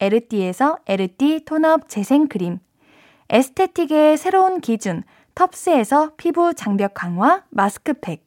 [0.00, 2.58] 에르띠에서 에르띠 tone up 재생 크림,
[3.28, 5.02] aesthetic의 새로운 기준
[5.34, 8.24] 텁스에서 피부 장벽 강화 마스크팩,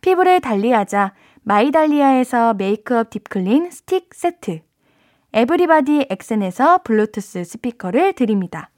[0.00, 4.62] 피부를 달리하자 마이달리아에서 메이크업 deep clean 스틱 세트,
[5.32, 8.70] 에브리바디 엑센에서 블루투스 스피커를 드립니다.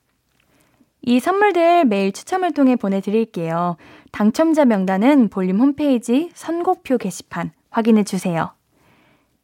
[1.03, 3.77] 이 선물들 매일 추첨을 통해 보내드릴게요.
[4.11, 8.53] 당첨자 명단은 볼륨 홈페이지 선곡표 게시판 확인해 주세요.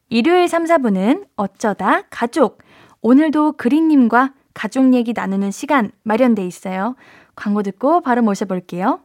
[0.09, 2.59] 일요일 3, 4분은 어쩌다 가족.
[3.07, 6.97] 오늘도 그린님과 가족 얘기 나누는 시간 마련돼 있어요.
[7.37, 9.01] 광고 듣고 바로 모셔볼게요.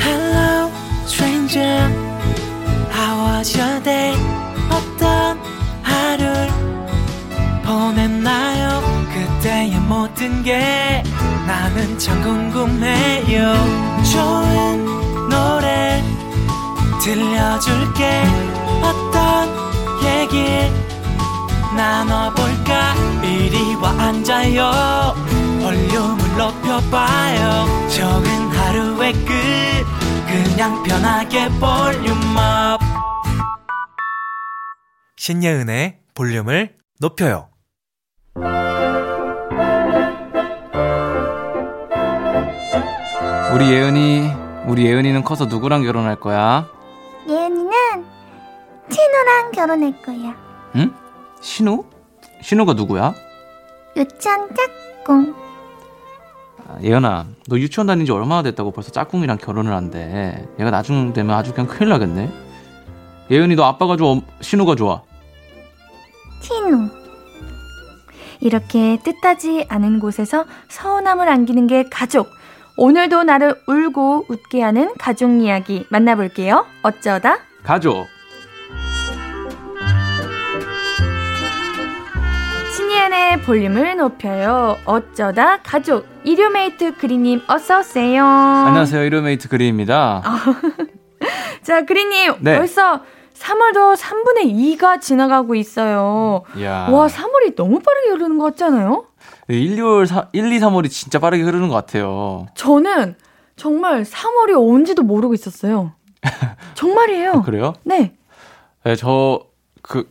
[0.00, 0.70] Hello,
[1.04, 1.86] stranger.
[2.90, 4.16] How was your day?
[4.70, 5.38] 어떤
[5.82, 6.48] 하루를
[7.62, 8.80] 보냈나요?
[9.12, 11.02] 그때의 모든 게
[11.46, 13.52] 나는 참 궁금해요.
[14.10, 16.02] 좋은 노래
[17.02, 18.22] 들려줄게.
[18.82, 19.50] 어떤
[20.02, 20.89] 얘기
[21.76, 22.94] 나눠볼까?
[23.22, 25.14] 이리 와 앉아요.
[25.62, 27.88] 볼륨을 높여봐요.
[27.88, 29.30] 적은 하루의 끝.
[30.26, 32.80] 그냥 편하게 볼륨업
[35.16, 37.48] 신예은의 볼륨을 높여요.
[43.52, 44.30] 우리 예은이,
[44.66, 46.66] 우리 예은이는 커서 누구랑 결혼할 거야?
[47.28, 47.70] 예은이는
[48.88, 50.34] 친우랑 결혼할 거야.
[50.76, 50.94] 응?
[51.40, 51.84] 신우?
[52.42, 53.14] 신우가 누구야?
[53.96, 55.34] 유치원 짝꿍.
[56.68, 60.46] 아, 예은아, 너 유치원 다닌 지 얼마나 됐다고 벌써 짝꿍이랑 결혼을 한대.
[60.58, 62.30] 얘가 나중 되면 아주 그냥 큰일 나겠네.
[63.30, 65.02] 예은이 너 아빠가 좋아, 신우가 좋아?
[66.42, 66.88] 친우.
[68.40, 72.28] 이렇게 뜻하지 않은 곳에서 서운함을 안기는 게 가족.
[72.76, 76.64] 오늘도 나를 울고 웃게 하는 가족 이야기 만나볼게요.
[76.82, 78.06] 어쩌다 가족.
[83.10, 84.76] 신예은의 볼륨을 높여요.
[84.84, 88.24] 어쩌다 가족 일요메이트 그리님 어서 오세요.
[88.24, 89.04] 안녕하세요.
[89.04, 90.22] 이루메이트 그리입니다.
[91.62, 92.56] 자 그리님 네.
[92.56, 93.02] 벌써
[93.34, 96.42] 3월도 3분의 2가 지나가고 있어요.
[96.56, 96.88] 이야.
[96.90, 99.06] 와 3월이 너무 빠르게 흐르는 것 같지 않아요?
[99.48, 102.46] 1, 2월, 4, 1, 2, 3월이 진짜 빠르게 흐르는 것 같아요.
[102.54, 103.16] 저는
[103.56, 105.92] 정말 3월이 온지도 모르고 있었어요.
[106.74, 107.32] 정말이에요.
[107.32, 107.74] 아, 그래요?
[107.82, 108.14] 네.
[108.84, 109.40] 네, 저,
[109.82, 110.08] 그,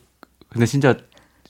[0.50, 0.96] 근데 진짜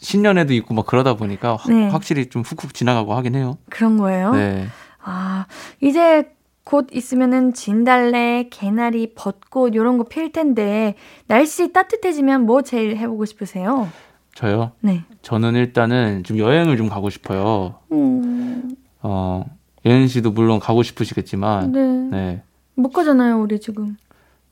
[0.10, 1.88] 신년에도 있고 막 그러다 보니까 확- 네.
[1.90, 3.58] 확실히 좀 훅훅 지나가고 하긴 해요.
[3.70, 4.32] 그런 거예요?
[4.34, 4.68] 네.
[5.04, 5.46] 아,
[5.82, 6.32] 이제
[6.64, 10.96] 곧 있으면은 진달래, 개나리, 벚꽃 요런 거 필 텐데
[11.28, 13.90] 날씨 따뜻해지면 뭐 제일 해 보고 싶으세요?
[14.36, 14.72] 저요.
[14.80, 15.04] 네.
[15.22, 17.76] 저는 일단은 좀 여행을 좀 가고 싶어요.
[17.92, 19.44] 음, 어,
[19.86, 21.82] 예은 씨도 물론 가고 싶으시겠지만, 네.
[22.18, 22.44] 네.
[22.76, 23.98] 못 가잖아요, 우리 지금.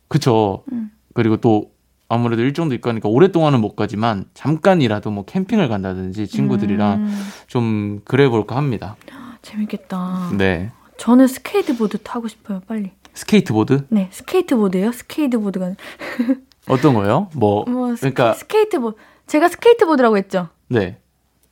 [0.09, 0.63] 그쵸.
[0.73, 0.91] 음.
[1.13, 1.71] 그리고 또
[2.09, 8.29] 아무래도 일정도 있고 하니까 오랫동안은 못 가지만 잠깐이라도 뭐 캠핑을 간다든지 친구들이랑 음, 좀 그래
[8.29, 8.95] 볼까 합니다.
[9.41, 10.31] 재밌겠다.
[10.37, 10.71] 네.
[10.97, 12.91] 저는 스케이트보드 타고 싶어요, 빨리.
[13.13, 13.85] 스케이트보드?
[13.89, 14.91] 네, 스케이트보드예요?
[14.91, 15.73] 스케이트보드가.
[16.69, 17.29] 어떤 거요?
[17.35, 18.97] 뭐, 뭐 스케, 그러니까, 스케이트보드.
[19.27, 20.49] 제가 스케이트보드라고 했죠?
[20.67, 20.97] 네.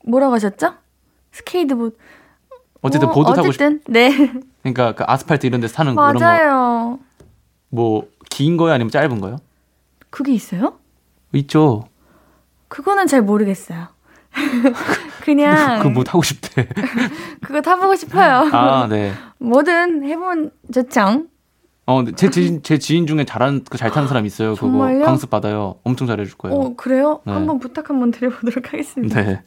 [0.05, 0.73] 뭐라고 하셨죠?
[1.31, 1.95] 스케이트보드.
[2.81, 4.11] 어쨌든 어, 보드 타고 싶, 어쨌든 네.
[4.61, 6.99] 그러니까 그 아스팔트 이런 데서 타는 거, 그런 거, 맞아요.
[7.69, 8.73] 뭐, 긴 거요?
[8.73, 9.37] 아니면 짧은 거요?
[10.15, 10.79] 그게 있어요?
[11.33, 11.89] 있죠.
[12.69, 13.89] 그거는 잘 모르겠어요.
[15.21, 16.69] 그냥 그거 뭐 타고 싶대.
[17.43, 18.49] 그거 타보고 싶어요.
[18.53, 19.11] 아, 네.
[19.39, 21.25] 뭐든 해본 좋죠.
[21.87, 24.55] 어, 제 지인, 제 지인 중에 잘하는, 그잘 타는 사람 있어요.
[24.55, 25.03] 그거 정말요?
[25.03, 25.75] 강습 받아요.
[25.83, 26.55] 엄청 잘해줄 거예요.
[26.55, 27.19] 어 그래요?
[27.25, 27.33] 네.
[27.33, 29.21] 한번 부탁 한번 드려보도록 하겠습니다.
[29.21, 29.43] 네.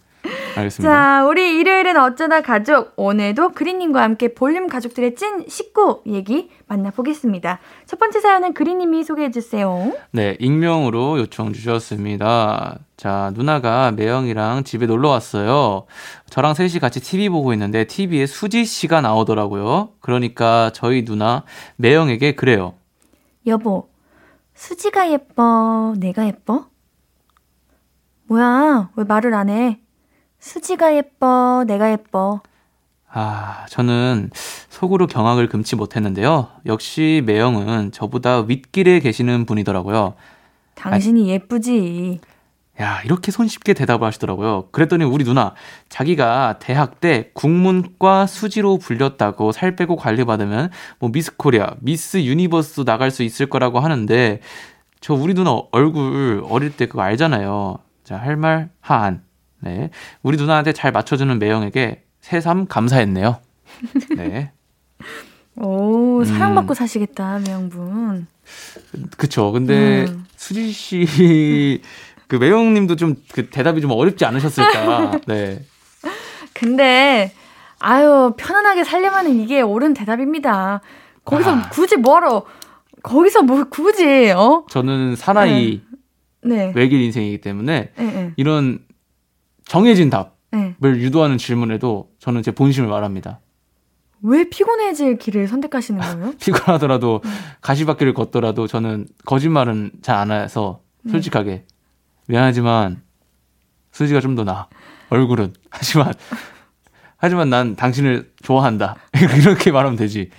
[0.59, 0.93] 알겠습니다.
[0.93, 2.93] 자, 우리 일요일은 어쩌다 가족.
[2.97, 7.61] 오늘도 그린님과 함께 볼륨 가족들의 찐 식구 얘기 만나보겠습니다.
[7.87, 9.93] 첫 번째 사연은 그린님이 소개해주세요.
[10.13, 12.79] 네, 익명으로 요청 주셨습니다.
[12.97, 15.87] 자, 누나가 매형이랑 집에 놀러 왔어요.
[16.31, 19.91] 저랑 셋이 같이 TV 보고 있는데 TV에 수지 씨가 나오더라고요.
[20.01, 21.45] 그러니까 저희 누나
[21.77, 22.75] 매형에게 그래요.
[23.47, 23.89] 여보,
[24.55, 25.95] 수지가 예뻐?
[25.99, 26.67] 내가 예뻐?
[28.27, 29.81] 뭐야, 왜 말을 안 해?
[30.41, 31.65] 수지가 예뻐?
[31.67, 32.41] 내가 예뻐?
[33.11, 34.31] 아, 저는
[34.69, 36.49] 속으로 경악을 금치 못했는데요.
[36.67, 40.15] 역시 매형은 저보다 윗길에 계시는 분이더라고요.
[40.75, 42.21] 당신이 예쁘지.
[42.81, 44.69] 야, 이렇게 손쉽게 대답을 하시더라고요.
[44.71, 45.55] 그랬더니 우리 누나,
[45.89, 50.71] 자기가 대학 때 국문과 수지로 불렸다고 살 빼고 관리받으면
[51.01, 54.41] 뭐 미스 코리아, 미스 유니버스도 나갈 수 있을 거라고 하는데,
[55.01, 57.79] 저 우리 누나 얼굴 어릴 때 그거 알잖아요.
[58.05, 59.23] 자, 할 말 하않.
[59.61, 59.91] 네.
[60.23, 63.39] 우리 누나한테 잘 맞춰주는 매형에게 새삼 감사했네요.
[64.17, 64.53] 네.
[65.57, 66.25] 오, 음.
[66.25, 68.27] 사랑받고 사시겠다, 매형분.
[69.17, 69.51] 그쵸.
[69.51, 70.25] 근데 음.
[70.37, 71.81] 수지 씨,
[72.29, 75.21] 그 매형님도 좀 그 대답이 좀 어렵지 않으셨을까.
[75.27, 75.61] 네.
[76.55, 77.33] 근데,
[77.81, 80.81] 아유, 편안하게 살려면은 이게 옳은 대답입니다.
[81.25, 81.69] 거기서 아.
[81.71, 82.45] 굳이 뭐하러,
[83.03, 84.65] 거기서 뭐 굳이, 어?
[84.71, 85.83] 저는 사나이
[86.43, 86.73] 네.
[86.75, 88.81] 외길 인생이기 때문에 네, 네, 이런
[89.69, 90.75] 정해진 답을 네.
[90.89, 93.41] 유도하는 질문에도 저는 제 본심을 말합니다.
[94.23, 96.33] 왜 피곤해질 길을 선택하시는 거예요?
[96.41, 97.31] 피곤하더라도 음.
[97.61, 101.13] 가시밭길을 걷더라도 저는 거짓말은 잘 안 해서 네.
[101.13, 101.65] 솔직하게
[102.27, 103.03] 미안하지만
[103.93, 104.67] 수지가 좀 더 나아
[105.11, 106.13] 얼굴은 하지만
[107.17, 108.97] 하지만 난 당신을 좋아한다
[109.41, 110.31] 이렇게 말하면 되지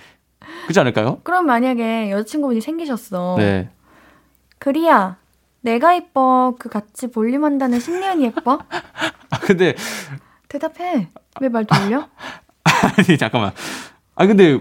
[0.64, 1.20] 그렇지 않을까요?
[1.22, 3.36] 그럼 만약에 여자친구분이 생기셨어.
[3.38, 3.70] 네
[4.58, 5.16] 그리야,
[5.62, 6.54] 내가 예뻐.
[6.58, 8.58] 그 같이 볼륨 한다는 신리언이 예뻐?
[9.30, 9.74] 아, 근데
[10.48, 11.08] 대답해.
[11.40, 12.08] 왜 말 돌려?
[12.64, 13.52] 아니 잠깐만.
[14.14, 14.58] 아 근데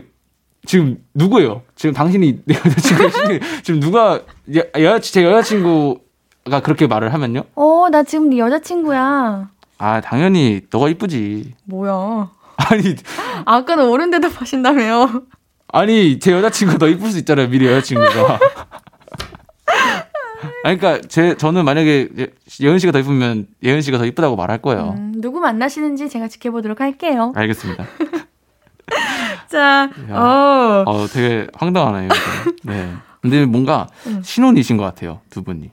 [0.65, 1.63] 지금 누구예요?
[1.75, 4.21] 지금 당신이 내 여자친구 지금 누가
[4.55, 7.43] 여, 여자 제 여자친구가 그렇게 말을 하면요?
[7.55, 9.49] 어, 나 지금 네 여자친구야.
[9.77, 11.55] 아 당연히 너가 이쁘지.
[11.65, 12.29] 뭐야.
[12.57, 12.95] 아니
[13.45, 15.23] 아까는 옳은 대답 하신다며요.
[15.71, 18.39] 아니 제 여자친구가 더 이쁠 수 있잖아요 미리 여자친구가.
[20.63, 22.27] 아니 그러니까 제 저는 만약에 예-
[22.61, 24.95] 예은 씨가 더 이쁘면 예은 씨가 더 이쁘다고 말할 거예요.
[24.97, 27.33] 음, 누구 만나시는지 제가 지켜보도록 할게요.
[27.35, 27.85] 알겠습니다.
[29.49, 30.15] 자, 야.
[30.15, 30.83] 어.
[30.87, 32.09] 어 되게 황당하네요.
[32.63, 32.93] 네.
[33.21, 34.21] 근데 뭔가 음.
[34.23, 35.71] 신혼이신 것 같아요 두 분이.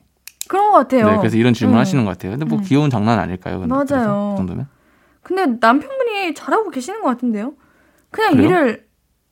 [0.49, 1.11] 그런 것 같아요.
[1.11, 1.81] 네, 그래서 이런 질문 음.
[1.81, 2.33] 하시는 것 같아요.
[2.33, 2.65] 근데 뭐 음.
[2.65, 3.61] 귀여운 장난 아닐까요?
[3.61, 4.35] 근데 맞아요.
[4.35, 4.69] 그 정도면?
[5.23, 7.55] 근데 남편분이 잘하고 계시는 것 같은데요?
[8.11, 8.49] 그냥 그래요?
[8.49, 8.87] 일을,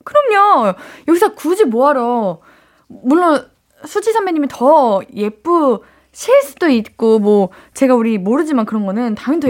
[0.05, 0.74] 그럼요.
[1.07, 2.41] 여기서 굳이 뭐하러.
[2.89, 3.47] 물론,
[3.87, 5.80] 수지 선배님이 더 예쁘
[6.12, 9.49] 실 수도 있고, 뭐, 제가 우리 모르지만 그런 거는 당연히 더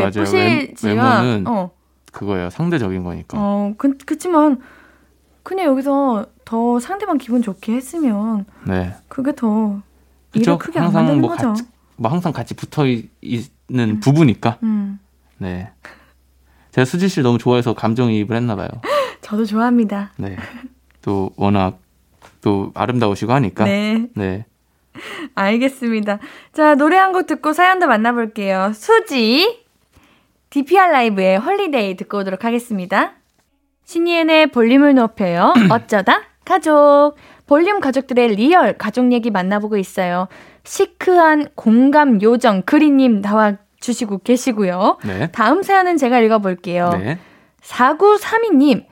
[0.82, 1.70] 외모는 어,
[2.12, 2.48] 그거예요.
[2.50, 3.36] 상대적인 거니까.
[3.38, 4.58] 어, 그, 그치만,
[5.42, 8.94] 그냥 여기서 더 상대방 기분 좋게 했으면, 네.
[9.08, 9.80] 그게 더
[10.32, 10.56] 일을?
[10.58, 11.48] 크게 안 만드는 뭐 거죠.
[11.48, 11.62] 같이
[11.96, 14.58] 뭐 항상 같이 붙어 있- 있는 부부니까.
[14.62, 14.98] 음,
[15.38, 15.70] 네.
[16.72, 18.68] 제가 수지 씨를 너무 좋아해서 감정이입을 했나 봐요.
[19.20, 20.12] 저도 좋아합니다.
[20.16, 20.36] 네.
[21.02, 21.78] 또 워낙
[22.40, 23.64] 또 아름다우시고 하니까.
[23.64, 24.06] 네.
[24.14, 24.44] 네.
[25.34, 26.18] 알겠습니다.
[26.52, 28.72] 자, 노래 한 곡 듣고 사연도 만나볼게요.
[28.74, 29.62] 수지,
[30.50, 33.12] DPR LIVE의 Holiday 듣고 오도록 하겠습니다.
[33.84, 35.52] 신예은의 볼륨을 높여요.
[35.70, 37.14] 어쩌다 가족.
[37.46, 40.28] 볼륨 가족들의 real 가족 얘기 만나보고 있어요.
[40.64, 44.98] 시크한 공감 요정 그리님 나와 주시고 계시고요.
[45.04, 45.30] 네.
[45.32, 46.88] 다음 사연은 제가 읽어볼게요.
[46.98, 47.18] 네.
[47.62, 48.84] 4932님,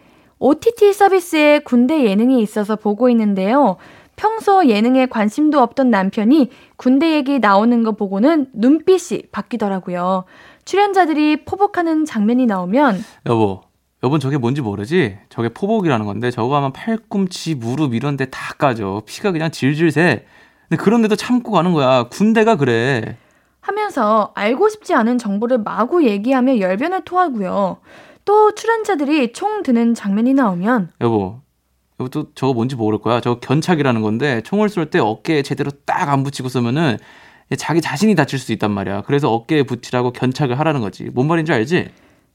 [0.47, 3.77] OTT 서비스에 군대 예능이 있어서 보고 있는데요.
[4.17, 10.25] 평소 예능에 관심도 없던 남편이 군대 얘기 나오는 거 보고는 눈빛이 바뀌더라고요.
[10.65, 13.61] 출연자들이 포복하는 장면이 나오면 여보,
[14.03, 15.17] 여보 저게 뭔지 모르지?
[15.29, 19.03] 저게 포복이라는 건데 저거 하면 팔꿈치, 무릎 이런 데 다 까져.
[19.07, 20.25] 피가 그냥 질질 새.
[20.69, 22.09] 근데 그런데도 참고 가는 거야.
[22.11, 23.17] 군대가 그래.
[23.61, 27.77] 하면서 알고 싶지 않은 정보를 마구 얘기하며 열변을 토하고요.
[28.25, 31.41] 또 출연자들이 총 드는 장면이 나오면 여보,
[32.01, 33.21] 여보 또 저거 뭔지 모를 거야.
[33.21, 36.99] 저거 견착이라는 건데 총을 쏠 때 어깨에 제대로 딱 안 붙이고 쏘면은
[37.59, 39.03] 자기 자신이 다칠 수 있단 말이야.
[39.03, 41.05] 그래서 어깨에 붙이라고 견착을 하라는 거지.
[41.13, 41.91] 뭔 말인지 알지?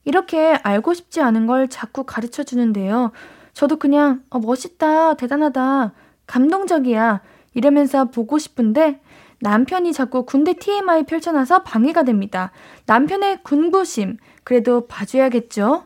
[0.06, 3.12] 이렇게 알고 싶지 않은 걸 자꾸 가르쳐 주는데요.
[3.54, 5.94] 저도 그냥 어, 멋있다, 대단하다,
[6.28, 7.22] 감동적이야
[7.56, 9.02] 이러면서 보고 싶은데
[9.42, 12.52] 남편이 자꾸 군대 TMI 펼쳐놔서 방해가 됩니다.
[12.86, 14.18] 남편의 군부심
[14.48, 15.84] 그래도 봐줘야겠죠?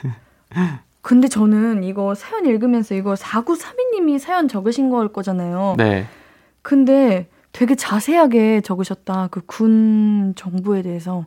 [1.02, 5.74] 근데 저는 이거 사연 읽으면서 이거 4932님이 사연 적으신 걸 거잖아요.
[5.76, 6.06] 네.
[6.62, 9.28] 근데 되게 자세하게 적으셨다.
[9.30, 11.26] 그 군 정보에 대해서.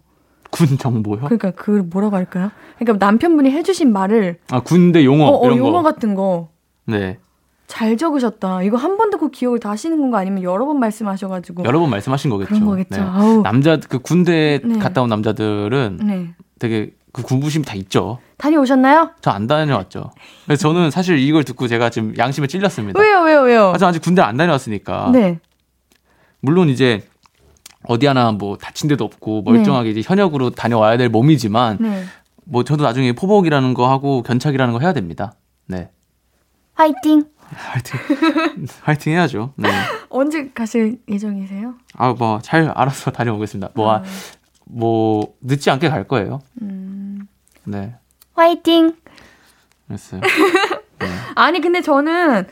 [0.50, 1.20] 군 정보요?
[1.26, 2.50] 그러니까 그 뭐라고 할까요?
[2.80, 5.84] 그러니까 남편분이 해주신 말을 아 군대 용어 어, 어, 이런 용어 거.
[5.84, 6.48] 같은 거잘
[6.88, 7.96] 네.
[7.98, 8.64] 적으셨다.
[8.64, 12.32] 이거 한 번 듣고 기억을 다 하시는 건가 아니면 여러 번 말씀하셔가지고 여러 번 말씀하신
[12.32, 12.50] 거겠죠.
[12.50, 12.96] 그런 거겠죠.
[13.00, 13.42] 네.
[13.44, 14.80] 남자 그 군대 네.
[14.80, 16.34] 갔다 온 남자들은 네.
[16.64, 18.20] 되게 그 군부심이 다 있죠.
[18.38, 19.12] 다녀오셨나요?
[19.22, 20.12] 저 안 다녀왔죠.
[20.46, 22.98] 그래서 저는 사실 이걸 듣고 제가 지금 양심에 찔렸습니다.
[23.02, 23.72] 왜요, 왜요, 왜요?
[23.76, 25.10] 아, 저 아직 군대 안 다녀왔으니까.
[25.12, 25.40] 네.
[26.40, 27.06] 물론 이제
[27.84, 32.06] 어디 하나 뭐 다친 데도 없고 멀쩡하게 이제 현역으로 다녀와야 될 몸이지만 네.
[32.46, 35.34] 뭐 저도 나중에 포복이라는 거 하고 견착이라는 거 해야 됩니다.
[35.68, 35.90] 네.
[36.76, 37.26] 화이팅!
[37.54, 38.00] 화이팅.
[38.84, 39.52] 화이팅 해야죠.
[39.58, 39.70] 네.
[40.10, 41.74] 언제 가실 예정이세요?
[41.98, 43.72] 아, 뭐 잘 알아서 다녀오겠습니다.
[43.76, 44.04] 뭐, 아,
[44.74, 46.42] 뭐 늦지 않게 갈 거예요.
[46.62, 47.28] 음.
[47.64, 47.96] 네.
[48.34, 48.96] 화이팅!
[49.88, 50.22] 그랬어요.
[51.36, 52.46] 아니 근데 저는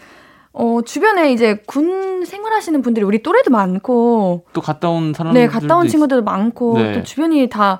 [0.54, 5.78] 어 주변에 이제 군 생활하시는 분들이 우리 또래도 많고 또 갔다 온 사람들 네 갔다
[5.78, 6.94] 온 친구들도 많고 네.
[6.94, 7.80] 또 주변이 다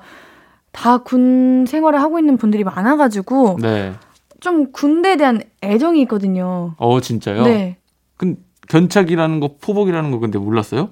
[0.72, 3.92] 다 군 생활을 하고 있는 분들이 많아가지고 네.
[4.40, 6.74] 좀 군대에 대한 애정이 있거든요.
[6.78, 7.42] 어 진짜요?
[7.44, 7.76] 네.
[8.16, 8.36] 근
[8.68, 10.88] 견착이라는 거 포복이라는 거 근데 몰랐어요?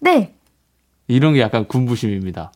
[0.00, 0.34] 네.
[1.08, 2.52] 이런 게 약간 군부심입니다.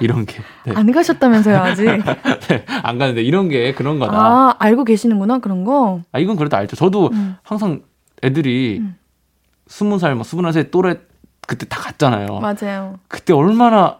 [0.00, 0.42] 이런 게.
[0.64, 0.72] 네.
[0.74, 1.84] 안 가셨다면서요, 아직.
[2.48, 4.16] 네, 안 가는데 이런 게 그런 거다.
[4.16, 6.00] 아, 알고 계시는구나, 그런 거.
[6.12, 6.76] 아 이건 그래도 알죠.
[6.76, 7.36] 저도 음.
[7.42, 7.82] 항상
[8.22, 8.96] 애들이 음.
[9.66, 10.96] 스무 살, 뭐 스물한 살 또래
[11.46, 12.40] 그때 다 갔잖아요.
[12.40, 12.98] 맞아요.
[13.08, 13.98] 그때 얼마나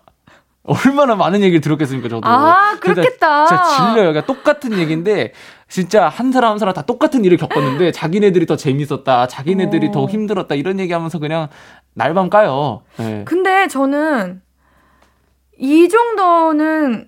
[0.64, 2.28] 얼마나 많은 얘기를 들었겠습니까, 저도.
[2.28, 3.46] 아, 그렇겠다.
[3.46, 4.12] 진짜 질려요.
[4.12, 5.32] 그러니까 똑같은 얘기인데
[5.68, 9.90] 진짜 한 사람 한 사람 다 똑같은 일을 겪었는데 자기네들이 더 재밌었다, 자기네들이 어.
[9.90, 11.48] 더 힘들었다 이런 얘기 하면서 그냥
[11.94, 12.82] 날밤 까요.
[12.96, 13.22] 네.
[13.24, 14.42] 근데 저는
[15.58, 17.06] 이 정도는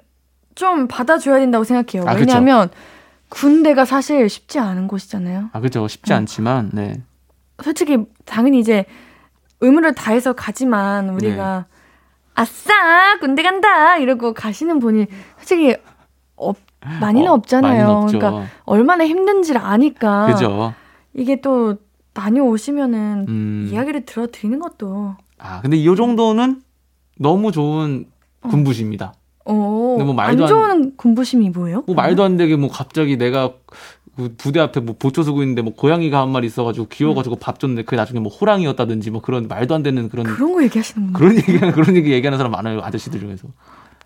[0.55, 2.09] 좀 받아줘야 된다고 생각해요.
[2.09, 2.21] 아, 그쵸.
[2.21, 2.71] 왜냐하면
[3.29, 5.51] 군대가 사실 쉽지 않은 곳이잖아요.
[5.53, 6.17] 아 그죠, 쉽지 어.
[6.17, 7.03] 않지만 네.
[7.63, 8.85] 솔직히 당연히 이제
[9.61, 11.75] 의무를 다해서 가지만 우리가 네.
[12.35, 15.07] 아싸 군대 간다 이러고 가시는 분이
[15.39, 15.77] 솔직히
[16.37, 16.57] 없,
[17.01, 17.87] 많이는 어, 없잖아요.
[17.87, 18.19] 많이는.
[18.19, 20.75] 그러니까 얼마나 힘든지를 아니까 그죠.
[21.15, 21.77] 이게 또
[22.15, 23.69] 다녀오시면은 음.
[23.71, 26.63] 이야기를 들어드리는 것도 아 근데 이 정도는
[27.19, 28.07] 너무 좋은
[28.41, 29.15] 군부십니다.
[29.47, 31.83] 어, 근데 뭐안 말도 안- 좋은 군부심이 뭐예요?
[31.87, 33.53] 뭐 말도 안 되게 뭐 갑자기 내가
[34.17, 37.83] 그 부대 앞에 뭐 보초 서고 있는데 뭐 고양이가 한 마리 있어가지고 귀여워가지고 밥 줬는데
[37.83, 41.19] 그게 나중에 뭐 호랑이였다든지 뭐 그런 말도 안 되는 그런 그런 거 얘기하시는구나.
[41.19, 43.49] 그런 얘기 그런 얘기 얘기하는 사람 많아요 아저씨들 중에서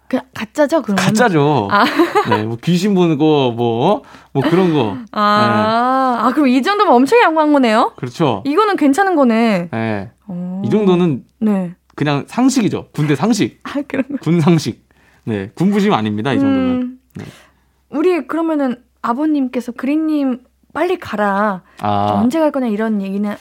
[0.09, 1.05] 그냥 가짜죠, 그러면?
[1.05, 1.69] 가짜죠.
[1.71, 1.85] 아.
[2.31, 4.03] 네, 뭐 귀신 보는 거뭐뭐
[4.51, 7.93] 그런 거 아, 아, 그럼 이 정도면 엄청 양호한 거네요?
[7.97, 8.43] 그렇죠.
[8.47, 9.69] 이거는 괜찮은 거네.
[9.71, 10.63] 네, 어.
[10.65, 11.75] 이 정도는 네.
[11.95, 12.89] 그냥 상식이죠.
[12.93, 14.17] 군대 상식, 아, 그런 거.
[14.21, 14.87] 군 상식.
[15.25, 16.71] 네, 군부심 아닙니다 이 정도는.
[16.71, 17.25] 음, 네.
[17.91, 20.41] 우리 그러면은 아버님께서 그린님
[20.73, 21.63] 빨리 가라.
[21.81, 23.35] 아 언제 갈 거냐 이런 얘기는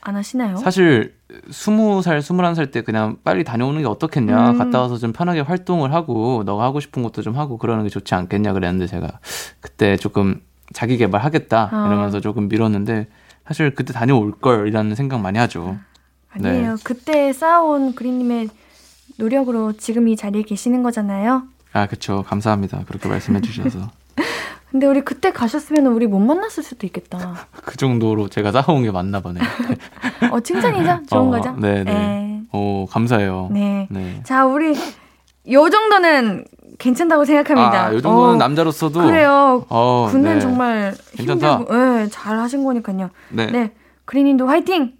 [0.00, 0.56] 안 하시나요?
[0.56, 1.14] 사실
[1.50, 4.50] 스무 살, 스물한 살 때 그냥 빨리 다녀오는 게 어떻겠냐.
[4.52, 4.58] 음.
[4.58, 8.14] 갔다 와서 좀 편하게 활동을 하고 너가 하고 싶은 것도 좀 하고 그러는 게 좋지
[8.14, 9.20] 않겠냐 그랬는데 제가
[9.60, 10.40] 그때 조금
[10.72, 11.86] 자기 개발 하겠다 아.
[11.86, 13.08] 이러면서 조금 미뤘는데
[13.46, 15.76] 사실 그때 다녀올 걸이라는 생각 많이 하죠.
[16.30, 16.76] 아니에요.
[16.76, 16.82] 네.
[16.84, 18.48] 그때 쌓아온 그린님의
[19.18, 21.42] 노력으로 지금 이 자리에 계시는 거잖아요.
[21.74, 22.22] 아, 그쵸.
[22.26, 22.84] 감사합니다.
[22.86, 23.90] 그렇게 말씀해 주셔서.
[24.70, 27.46] 근데 우리 그때 가셨으면 우리 못 만났을 수도 있겠다.
[27.64, 29.44] 그 정도로 제가 쌓아온 게 맞나 보네요.
[30.30, 31.00] 어, 칭찬이죠?
[31.10, 31.52] 좋은 어, 거죠?
[31.58, 31.92] 네, 네.
[31.92, 32.42] 네.
[32.52, 33.48] 오, 감사해요.
[33.52, 33.86] 네.
[33.90, 34.22] 네.
[34.24, 34.74] 자, 우리
[35.50, 36.44] 요 정도는
[36.78, 37.86] 괜찮다고 생각합니다.
[37.88, 39.02] 아, 요 정도는 어, 남자로서도.
[39.02, 39.66] 그래요.
[39.68, 40.40] 어, 군대는 네.
[40.40, 41.56] 정말 괜찮다.
[41.58, 43.10] 힘들고, 네, 잘 하신 거니까요.
[43.30, 43.46] 네.
[43.50, 43.72] 네.
[44.06, 44.94] 그린님도 화이팅!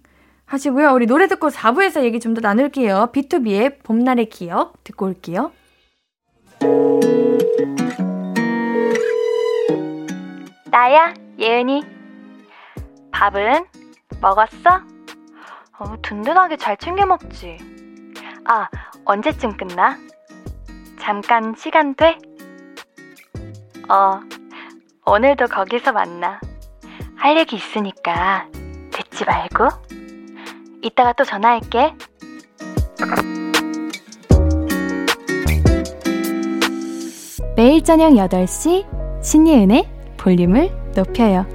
[0.45, 0.91] 하시고요.
[0.93, 3.09] 우리 노래 듣고 4부에서 얘기 좀 더 나눌게요.
[3.11, 5.51] B2B의 봄날의 기억 듣고 올게요.
[10.83, 11.81] 나야, 예은이.
[13.13, 13.65] 밥은
[14.19, 14.81] 먹었어?
[15.79, 17.57] 어, 든든하게 잘 챙겨 먹지.
[18.43, 18.67] 아,
[19.05, 19.97] 언제쯤 끝나?
[20.99, 22.17] 잠깐 시간 돼?
[23.87, 24.19] 어,
[25.05, 26.41] 오늘도 거기서 만나.
[27.15, 28.49] 할 얘기 있으니까
[28.91, 29.69] 듣지 말고.
[30.81, 31.95] 이따가 또 전화할게.
[37.55, 41.45] 매일 저녁 8시 신예은의 볼륨을 높여요.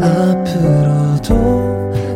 [0.00, 1.34] 앞으로도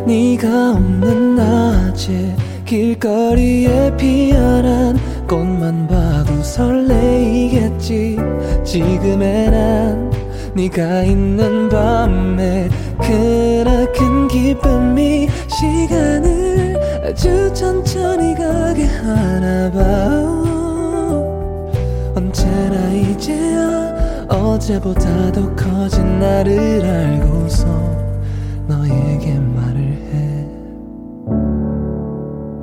[0.05, 8.17] 네가 없는 낮에 길거리에 피어난 꽃만 봐도 설레이겠지
[8.65, 10.11] 지금의 난
[10.53, 12.67] 네가 있는 밤에
[12.99, 16.42] 크나큰 기쁨이 시간을
[17.03, 19.81] 아주 천천히 가게 하나 봐
[22.15, 27.65] 언제나 이제야 어제보다 더 커진 나를 알고서
[28.67, 30.47] 너에게 말을 해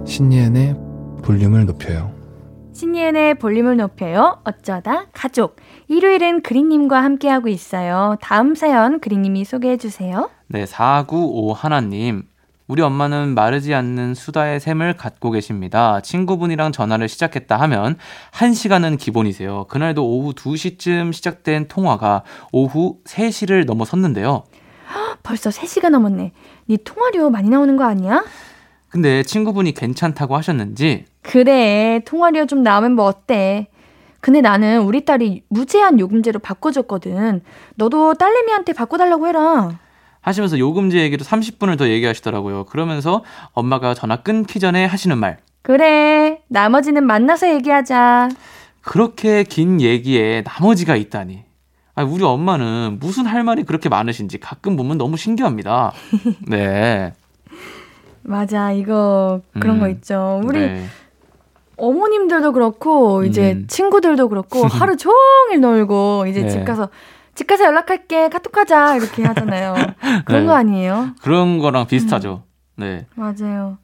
[0.06, 0.74] 신예은의
[1.22, 2.18] 볼륨을 높여요
[2.72, 4.38] 신예은의 볼륨을 높여요.
[4.44, 5.56] 어쩌다 가족.
[5.88, 8.16] 일요일은 그린님과 함께하고 있어요.
[8.22, 10.30] 다음 사연 그린님이 소개해 주세요.
[10.46, 12.22] 네, 495 하나님.
[12.70, 16.00] 우리 엄마는 마르지 않는 수다의 샘을 갖고 계십니다.
[16.02, 17.96] 친구분이랑 전화를 시작했다 하면
[18.30, 19.66] 1시간은 기본이세요.
[19.68, 24.44] 그날도 오후 2시쯤 시작된 통화가 오후 3시를 넘어섰는데요.
[25.24, 26.30] 벌써 3시가 넘었네.
[26.66, 28.24] 네 통화료 많이 나오는 거 아니야?
[28.88, 32.00] 근데 친구분이 괜찮다고 하셨는지 그래.
[32.04, 33.66] 통화료 좀 나오면 뭐 어때?
[34.20, 37.40] 근데 나는 우리 딸이 무제한 요금제로 바꿔줬거든.
[37.74, 39.80] 너도 딸내미한테 바꿔달라고 해라.
[40.20, 42.64] 하시면서 요금제 얘기로 30분을 더 얘기하시더라고요.
[42.64, 45.38] 그러면서 엄마가 전화 끊기 전에 하시는 말.
[45.62, 46.40] 그래.
[46.48, 48.28] 나머지는 만나서 얘기하자.
[48.82, 51.44] 그렇게 긴 얘기에 나머지가 있다니.
[51.94, 55.92] 아, 우리 엄마는 무슨 할 말이 그렇게 많으신지 가끔 보면 너무 신기합니다.
[56.46, 57.12] 네.
[58.22, 58.72] 맞아.
[58.72, 60.40] 이거 그런 음, 거 있죠.
[60.44, 60.84] 우리 네.
[61.76, 63.66] 어머님들도 그렇고 이제 음.
[63.66, 66.48] 친구들도 그렇고 하루 종일 놀고 이제 네.
[66.48, 66.90] 집 가서
[67.40, 69.74] 집 가서 연락할게 카톡하자 이렇게 하잖아요.
[70.26, 70.46] 그런 네.
[70.46, 71.14] 거 아니에요?
[71.22, 72.42] 그런 거랑 비슷하죠.
[72.76, 72.80] 음.
[72.82, 73.06] 네.
[73.14, 73.78] 맞아요.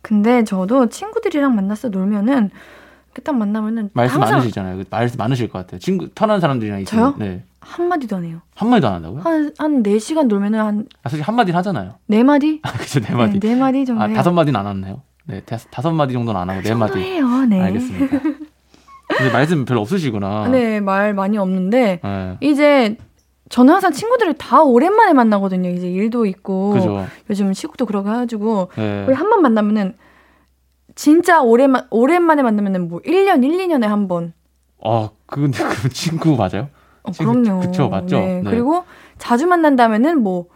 [0.00, 2.50] 근데 저도 친구들이랑 만나서 놀면은
[3.06, 4.78] 이렇게 딱 만나면은 말씀 항상 많으시잖아요.
[4.78, 5.78] 그 말씀 많으실 것 같아요.
[5.78, 7.04] 친구, 편한 사람들이랑 있으면.
[7.04, 7.14] 저요?
[7.24, 7.44] 네.
[7.60, 8.40] 한 마디도 안 해요.
[8.56, 9.20] 한 마디도 안 한다고요?
[9.20, 11.98] 한, 한 4시간 놀면은 한 아, 솔직히 한마디는 하잖아요.
[12.10, 12.58] 4마디?
[12.66, 13.38] 아, 그죠, 네 마디.
[13.38, 14.16] 네, 4마디 정도 아, 해요.
[14.16, 15.02] 다섯 마디는 안 왔네요.
[15.26, 16.98] 네, 다, 다섯 마디 정도는 안 하고 네 마디.
[16.98, 17.28] 해요.
[17.48, 17.60] 네.
[17.62, 18.18] 알겠습니다.
[19.16, 20.48] 근데 말씀 별로 없으시구나.
[20.48, 22.36] 네, 말 많이 없는데 네.
[22.40, 22.96] 이제
[23.48, 25.68] 저는 항상 친구들을 다 오랜만에 만나거든요.
[25.70, 27.06] 이제 일도 있고 그죠.
[27.30, 29.02] 요즘 시국도 그러고 해가지고 네.
[29.06, 29.94] 거의 한 번 만나면은
[30.94, 34.32] 진짜 오랜만 오랜만에 만나면은 뭐 1년, 1, 2년에 한 번.
[34.84, 36.68] 어, 그, 그 친구 맞아요?
[37.02, 37.60] 어, 지금 그럼요.
[37.60, 38.18] 그쵸, 맞죠?
[38.18, 38.40] 네.
[38.42, 38.50] 네.
[38.50, 38.84] 그리고
[39.18, 40.46] 자주 만난다면은 뭐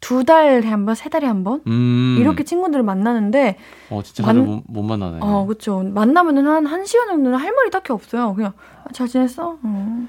[0.00, 1.60] 두 달에 한 번, 세 달에 한 번?
[1.66, 2.16] 음.
[2.20, 3.56] 이렇게 친구들을 만나는데
[3.90, 5.18] 어, 진짜 만- 못, 못 만나네.
[5.20, 5.82] 어, 그쵸.
[5.84, 8.34] 만나면은 한, 한 시간 정도는 할 말이 딱히 없어요.
[8.34, 8.52] 그냥,
[8.84, 9.58] 아, 잘 지냈어?
[9.62, 10.08] 어.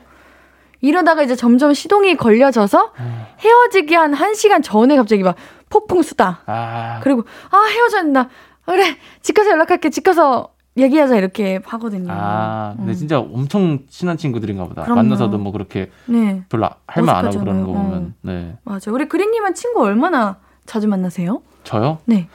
[0.82, 3.28] 이러다가 이제 점점 시동이 걸려져서 아.
[3.40, 5.36] 헤어지기 한 1시간 전에 갑자기 막
[5.70, 6.42] 폭풍 수다.
[6.46, 8.30] 아, 그리고, 아, 헤어졌나.
[8.66, 9.90] 그래, 집 가서 연락할게.
[9.90, 10.50] 집 가서
[10.82, 11.16] 얘기하자.
[11.18, 12.08] 이렇게 하거든요.
[12.12, 12.96] 아, 근데 음.
[12.96, 14.84] 진짜 엄청 친한 친구들인가 보다.
[14.84, 15.02] 그럼요.
[15.04, 17.66] 만나서도 뭐 그렇게 네, 별로 할 말 안 하고 그러는.
[17.66, 18.14] 거 보면.
[18.22, 18.56] 네.
[18.64, 18.80] 맞아요.
[18.94, 21.42] 우리 그린님은 친구 얼마나 자주 만나세요?
[21.64, 22.00] 저요?
[22.06, 22.28] 네.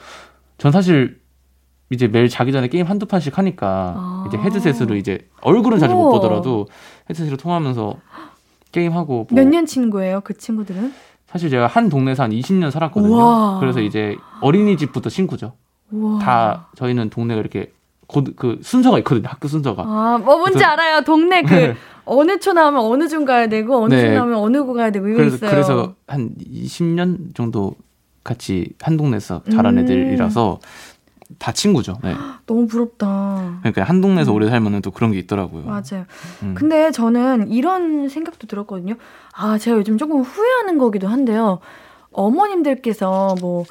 [0.57, 1.19] 전 사실
[1.89, 4.25] 이제 매일 자기 전에 게임 한두 판씩 하니까 아.
[4.27, 6.11] 이제 헤드셋으로 이제 얼굴은 자주 못 우와.
[6.13, 6.67] 보더라도
[7.09, 7.95] 헤드셋으로 통화하면서
[8.71, 10.93] 게임하고 뭐 몇년 친구예요, 그 친구들은?
[11.27, 13.13] 사실 제가 한 동네에서 한 20년 살았거든요.
[13.13, 13.59] 우와.
[13.59, 15.53] 그래서 이제 어린이집부터 친구죠.
[15.91, 16.19] 우와.
[16.19, 17.71] 다 저희는 동네가 이렇게
[18.07, 19.27] 곧 그 순서가 있거든요.
[19.27, 19.83] 학교 순서가.
[19.85, 21.01] 아, 뭐 뭔지 그래서- 알아요.
[21.03, 21.73] 동네 그
[22.05, 24.01] 어느 초 나오면 어느 중 가야 되고 어느 네.
[24.07, 25.49] 초 나오면 어느 구 가야 되고 이거 그래서 있어요.
[25.49, 27.75] 그래서 한 20년 정도
[28.23, 29.83] 같이 한 동네에서 자란 음.
[29.83, 30.59] 애들이라서
[31.39, 31.97] 다 친구죠.
[32.03, 32.13] 네.
[32.45, 33.57] 너무 부럽다.
[33.61, 34.35] 그러니까 한 동네에서 음.
[34.35, 35.63] 오래 살면은 또 그런 게 있더라고요.
[35.65, 36.05] 맞아요.
[36.43, 36.53] 음.
[36.55, 38.95] 근데 저는 이런 생각도 들었거든요.
[39.35, 41.59] 아, 제가 요즘 조금 후회하는 거기도 한데요.
[42.11, 43.65] 어머님들께서 뭐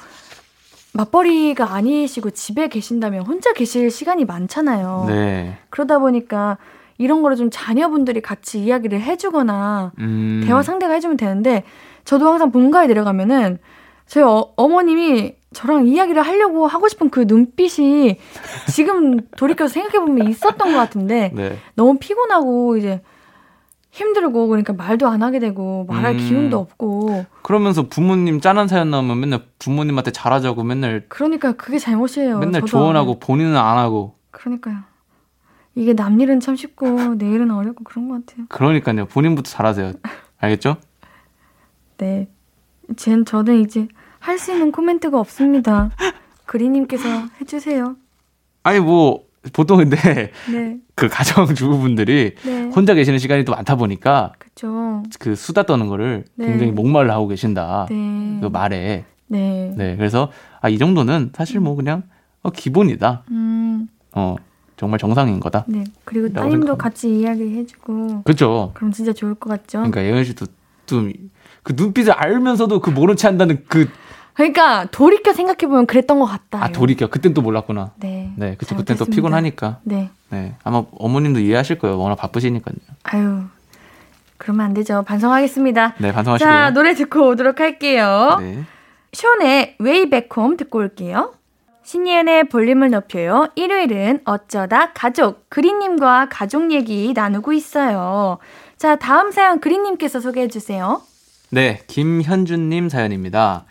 [0.95, 5.05] 맞벌이가 아니시고 집에 계신다면 혼자 계실 시간이 많잖아요.
[5.07, 5.57] 네.
[5.69, 6.57] 그러다 보니까
[6.97, 10.43] 이런 거를 좀 자녀분들이 같이 이야기를 해주거나 음.
[10.45, 11.63] 대화 상대가 해주면 되는데
[12.05, 13.57] 저도 항상 본가에 내려가면은
[14.07, 18.17] 저희 어, 어머님이 저랑 이야기를 하려고 하고 싶은 그 눈빛이
[18.71, 21.57] 지금 돌이켜서 생각해보면 있었던 것 같은데 네.
[21.75, 23.01] 너무 피곤하고 이제
[23.99, 26.17] 힘들고 그러니까 말도 안 하게 되고 말할 음.
[26.17, 32.39] 기운도 없고 그러면서 부모님 짠한 사연 나오면 맨날 부모님한테 잘하자고 맨날 그러니까 그게 잘못이에요.
[32.39, 34.79] 맨날 조언하고 본인은 안 하고 그러니까요.
[35.75, 38.45] 이게 남 일은 참 쉽고 내 일은 어렵고 그런 것 같아요.
[38.49, 39.05] 그러니까요.
[39.05, 39.93] 본인부터 잘하세요.
[40.39, 40.75] 알겠죠?
[41.97, 42.27] 네.
[42.97, 43.87] 젠 저는 이제
[44.19, 45.91] 할 수 있는 코멘트가 없습니다.
[46.45, 47.07] 그리님께서
[47.39, 47.95] 해주세요.
[48.63, 49.23] 아니 뭐
[49.53, 49.97] 보통 근데
[50.51, 50.77] 네.
[50.95, 52.63] 그 가정 주부분들이 네.
[52.75, 55.03] 혼자 계시는 시간이 또 많다 보니까 그쵸.
[55.19, 56.47] 그 수다 떠는 거를 네.
[56.47, 57.87] 굉장히 목말라 하고 계신다.
[57.89, 58.39] 네.
[58.41, 59.05] 그 말에.
[59.27, 59.73] 네.
[59.75, 59.95] 네.
[59.97, 60.31] 그래서
[60.61, 62.03] 아 이 정도는 사실 뭐 그냥
[62.41, 63.23] 어, 기본이다.
[63.31, 64.35] 음, 어
[64.77, 65.65] 정말 정상인 거다.
[65.67, 65.83] 네.
[66.05, 66.77] 그리고 따님도.
[66.77, 68.71] 같이 이야기해주고 그렇죠.
[68.73, 69.79] 그럼 진짜 좋을 것 같죠?
[69.79, 70.45] 그러니까 예은 씨도
[70.85, 71.11] 좀
[71.65, 73.87] 그 눈빛을 알면서도 그 모른 체 한다는 그아
[74.35, 76.71] 그러니까 돌이켜 생각해 보면 그랬던 것 같다.
[76.71, 77.91] 돌이켜 그땐 또 몰랐구나.
[77.95, 78.31] 네.
[78.35, 78.75] 네, 그쵸.
[78.75, 79.05] 그땐 또.
[79.05, 79.79] 피곤하니까.
[79.83, 80.09] 네.
[80.29, 81.97] 네, 아마 어머님도 이해하실 거예요.
[81.97, 82.75] 워낙 바쁘시니까요.
[83.03, 83.43] 아유.
[84.37, 85.03] 그러면 안 되죠.
[85.03, 85.95] 반성하겠습니다.
[85.99, 86.53] 네, 반성하시고요.
[86.53, 88.37] 자, 노래 듣고 오도록 할게요.
[88.41, 88.63] 네.
[89.13, 91.33] 숀의 Way Back Home 듣고 올게요.
[91.83, 93.47] 신예은의 볼륨을 높여요.
[93.55, 98.39] 일요일은 어쩌다 가족, 그리님과 가족 얘기 나누고 있어요.
[98.77, 101.01] 자, 다음 사연 그리님께서 소개해 주세요.
[101.51, 103.63] 네, 김현준님 사연입니다.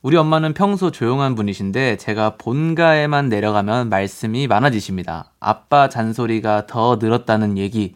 [0.00, 5.32] 우리 엄마는 평소 조용한 분이신데 제가 본가에만 내려가면 말씀이 많아지십니다.
[5.40, 7.94] 아빠 잔소리가 더 늘었다는 얘기,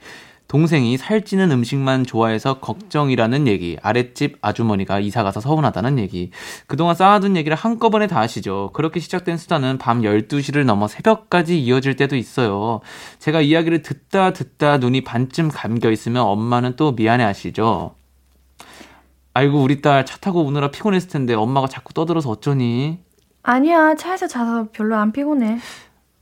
[0.49, 6.33] 동생이 살찌는 음식만 좋아해서 걱정이라는 얘기, 아랫집 아주머니가 이사가서 서운하다는 얘기,
[6.67, 8.71] 그동안 쌓아둔 얘기를 한꺼번에 다 하시죠.
[8.73, 12.81] 그렇게 시작된 수다는 밤 12시를 넘어 새벽까지 이어질 때도 있어요.
[13.21, 17.95] 제가 이야기를 듣다 듣다 눈이 반쯤 감겨 있으면 엄마는 또 미안해 하시죠.
[19.35, 22.99] 아이고 우리 딸 차 타고 오느라 피곤했을 텐데 엄마가 자꾸 떠들어서 어쩌니?
[23.43, 25.59] 아니야, 차에서 자서 별로 안 피곤해.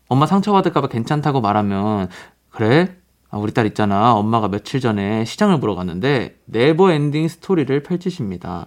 [0.08, 2.08] 엄마 상처받을까봐 괜찮다고 말하면
[2.50, 2.96] 그래?
[3.30, 4.14] 아, 우리 딸 있잖아.
[4.14, 8.66] 엄마가 며칠 전에 시장을 보러 갔는데 never ending story를 펼치십니다.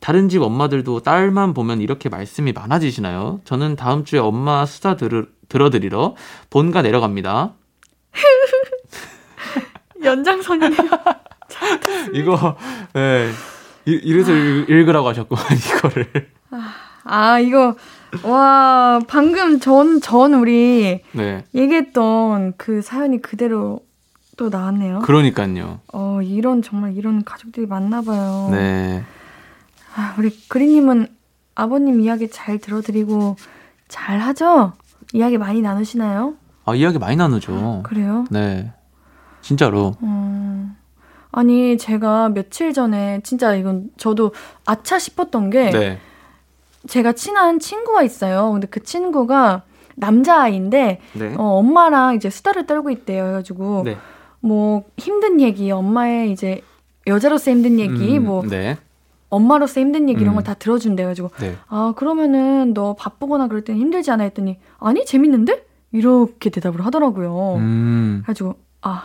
[0.00, 3.40] 다른 집 엄마들도 딸만 보면 이렇게 말씀이 많아지시나요?
[3.44, 6.14] 저는 다음 주에 엄마 수다 들, 들어드리러
[6.50, 7.54] 본가 내려갑니다.
[10.04, 10.76] 연장선이네요.
[12.14, 12.56] 이거
[12.96, 13.30] 예.
[13.86, 16.30] 이- 이래서 읽- 읽으라고 하셨구만 이거를.
[17.04, 17.76] 아, 이거,
[18.22, 21.44] 와, 방금 전, 전 우리 네.
[21.54, 23.80] 얘기했던 그 사연이 그대로
[24.36, 25.00] 또 나왔네요.
[25.00, 25.80] 그러니까요.
[25.92, 28.48] 어, 이런, 정말 이런 가족들이 많나 봐요.
[28.50, 29.04] 네.
[29.96, 31.08] 아, 우리 그리님은
[31.54, 33.36] 아버님 이야기 잘 들어드리고
[33.88, 34.72] 잘 하죠?
[35.12, 36.34] 이야기 많이 나누시나요?
[36.64, 37.82] 아 이야기 많이 나누죠.
[37.84, 38.24] 그래요?
[38.30, 38.72] 네.
[39.42, 39.94] 진짜로.
[40.02, 40.74] 음.
[41.36, 44.32] 아니, 제가 며칠 전에 진짜 이건 저도
[44.64, 45.98] 아차 싶었던 게 네.
[46.86, 48.52] 제가 친한 친구가 있어요.
[48.52, 49.62] 근데 그 친구가
[49.96, 51.34] 남자아이인데 네.
[51.36, 53.26] 어, 엄마랑 이제 수다를 떨고 있대요.
[53.26, 53.96] 해가지고 네.
[54.40, 56.62] 뭐 힘든 얘기, 엄마의 이제
[57.06, 58.78] 여자로서 힘든 얘기, 음, 뭐 네.
[59.28, 60.36] 엄마로서 힘든 얘기 이런 음.
[60.36, 61.08] 걸다 들어준대요.
[61.08, 61.56] 가지고 네.
[61.66, 67.56] 아 그러면은 너 바쁘거나 그럴 때는 힘들지 않아 했더니 아니 재밌는데 이렇게 대답을 하더라고요.
[67.56, 68.20] 음.
[68.22, 69.02] 그래가지고 아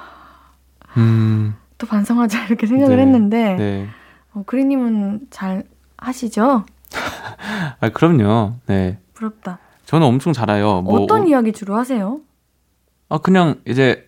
[1.80, 1.90] 또 음.
[1.90, 3.02] 반성하자 이렇게 생각을 네.
[3.02, 3.88] 했는데 네.
[4.34, 5.64] 어, 그리님은 잘
[5.98, 6.66] 하시죠?
[7.82, 8.54] 아 그럼요.
[8.68, 9.00] 네.
[9.16, 9.58] 부럽다.
[9.86, 10.82] 저는 엄청 잘해요.
[10.84, 12.20] 뭐 어떤 오- 이야기 주로 하세요?
[13.10, 14.08] 아 그냥 이제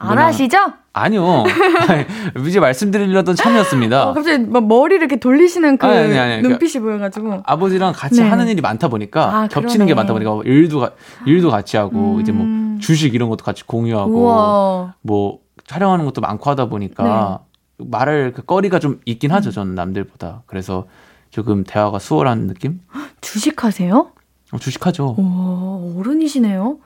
[0.00, 0.26] 안 뭐냐.
[0.26, 0.56] 하시죠?
[0.92, 1.44] 아니요.
[1.88, 2.04] 아니,
[2.48, 4.10] 이제 말씀드리려던 참이었습니다.
[4.10, 6.42] 어, 갑자기 막 머리를 이렇게 돌리시는 그 아니, 아니, 아니.
[6.42, 8.28] 눈빛이 보여가지고 아버지랑 같이 네.
[8.28, 9.94] 하는 일이 많다 보니까 아, 겹치는 게 그러네.
[9.94, 10.92] 많다 보니까 일도 가-
[11.26, 12.20] 일도 같이 하고 음.
[12.20, 12.46] 이제 뭐
[12.80, 17.42] 주식 이런 것도 같이 공유하고 우와 뭐 촬영하는 것도 많고 하다 보니까
[17.78, 17.84] 네.
[17.86, 19.36] 말할 그 거리가 좀 있긴 음.
[19.36, 19.52] 하죠.
[19.52, 20.42] 저는 남들보다.
[20.46, 20.86] 그래서
[21.30, 22.80] 조금 대화가 수월한 느낌?
[23.20, 24.10] 주식하세요?
[24.50, 25.14] 어, 주식하죠.
[25.18, 26.78] 오 어른이시네요.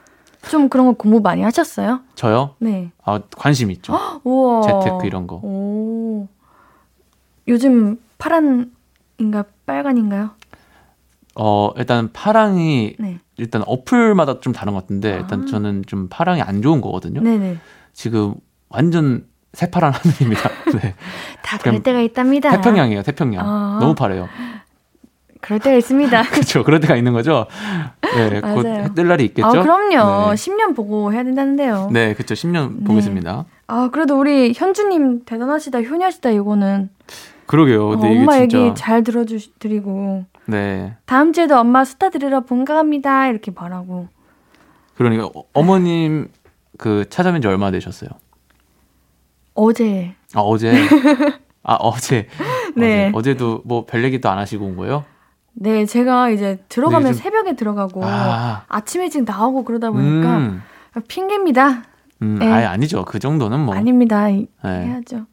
[0.51, 2.01] 좀 그런 거 공부 많이 하셨어요?
[2.17, 2.57] 저요?
[2.59, 2.91] 네.
[3.05, 3.95] 아, 관심 있죠.
[4.25, 4.63] 우와.
[4.63, 5.37] 재테크 이런 거.
[5.37, 6.27] 오.
[7.47, 10.31] 요즘 파란인가 빨간인가요?
[11.37, 13.21] 어, 일단 파랑이 네.
[13.37, 15.47] 일단 어플마다 좀 다른 것 같은데 일단 아.
[15.47, 17.21] 저는 좀 파랑이 안 좋은 거거든요.
[17.21, 17.59] 네네.
[17.93, 18.35] 지금
[18.73, 20.49] 완전 새파란 하늘입니다.
[20.83, 20.95] 네.
[21.43, 22.51] 다 그럴 때가 있답니다.
[22.51, 23.47] 태평양이에요, 태평양.
[23.47, 23.79] 아.
[23.81, 24.29] 너무 파래요.
[25.41, 26.23] 그럴 때가 있습니다.
[26.31, 26.63] 그렇죠.
[26.65, 27.47] 그럴 때가 있는 거죠.
[28.15, 28.85] 네, 곧 맞아요.
[28.85, 29.47] 해뜰 날이 있겠죠.
[29.47, 30.31] 아, 그럼요.
[30.31, 30.35] 네.
[30.37, 31.91] 10년 보고 해야 된다는데요.
[31.93, 32.35] 네, 그렇죠.
[32.35, 32.85] 10년 네.
[32.85, 33.45] 보겠습니다.
[33.67, 36.91] 아, 그래도 우리 현주님 대단하시다, 효녀시다, 이거는.
[37.47, 37.87] 그러게요.
[37.87, 40.25] 어, 근데 엄마 이게 진짜 얘기 잘 들어주 드리고.
[40.47, 40.95] 네.
[41.07, 43.27] 다음 주에도 엄마 수다 들으러 본가 갑니다.
[43.29, 44.09] 이렇게 말하고.
[44.95, 46.29] 그러니까 어- 어머님
[46.79, 48.11] 그 찾아뵌 지 얼마 되셨어요?
[49.55, 50.15] 어제.
[50.35, 50.73] 아, 어제.
[51.63, 52.27] 아, 어제.
[52.77, 53.09] 네.
[53.15, 53.31] 어제.
[53.33, 55.05] 어제 도 뭐 별 얘기도 안 하시고 온 거예요?
[55.55, 58.63] 네, 제가 이제 들어가면 네, 좀- 새벽에 들어가고 아.
[58.69, 60.63] 아침 일찍 나오고 그러다 보니까 음.
[61.09, 61.83] 핑계입니다.
[62.23, 62.47] 음, 네.
[62.51, 63.05] 아예 아니죠.
[63.05, 63.75] 그 정도는 뭐.
[63.75, 64.31] 아닙니다.
[64.31, 64.71] 이- 네.
[64.87, 65.27] 해야죠.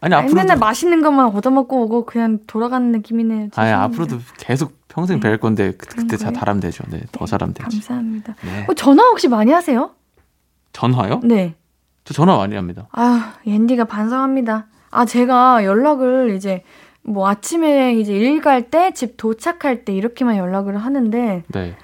[0.00, 3.50] 아니 앞으로도 맨날 맛있는 것만 얻어먹고 오고 그냥 돌아가는 느낌이네요.
[3.50, 3.82] 죄송합니다.
[3.84, 6.32] 앞으로도 계속 평생 뵐 건데 그- 그때 잘?
[6.32, 6.82] 잘하면 되죠.
[6.90, 7.76] 네, 더 잘하면 되지.
[7.76, 8.34] 감사합니다.
[8.42, 8.66] 네.
[8.68, 9.90] 어, 전화 혹시 많이 하세요?
[10.72, 11.20] 전화요?
[11.22, 11.54] 네.
[12.04, 12.88] 저 전화 많이 합니다.
[12.92, 14.66] 아, 옌디가 반성합니다.
[14.90, 16.62] 아, 제가 연락을 이제
[17.02, 21.76] 뭐 아침에 이제 일 갈 때, 집 도착할 때 이렇게만 연락을 하는데 네.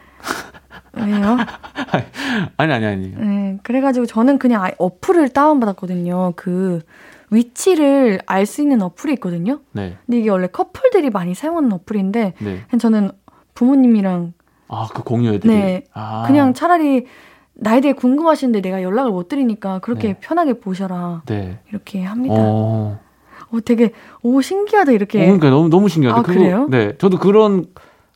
[0.94, 1.36] 왜요?
[2.56, 3.14] 아니 아니 아니.
[3.14, 6.32] 네, 그래가지고 저는 그냥 어플을 다운받았거든요.
[6.36, 6.80] 그
[7.30, 9.60] 위치를 알 수 있는 어플이 있거든요.
[9.72, 9.96] 네.
[10.06, 12.64] 근데 이게 원래 커플들이 많이 사용하는 어플인데 네.
[12.78, 13.12] 저는
[13.54, 14.32] 부모님이랑
[14.68, 15.52] 아 그 공유 애들이.
[15.54, 16.24] 네, 아.
[16.26, 17.06] 그냥 차라리
[17.60, 20.16] 나에 대해 궁금하신데 내가 연락을 못 드리니까 그렇게 네.
[20.20, 21.58] 편하게 보셔라 네.
[21.70, 22.36] 이렇게 합니다.
[22.38, 23.00] 어,
[23.50, 23.60] 어.
[23.64, 23.92] 되게
[24.22, 25.18] 오 신기하다 이렇게.
[25.18, 26.20] 어, 그러니까 너무 너무 신기하다.
[26.20, 26.68] 아, 그래요?
[26.70, 26.96] 네.
[26.98, 27.66] 저도 그런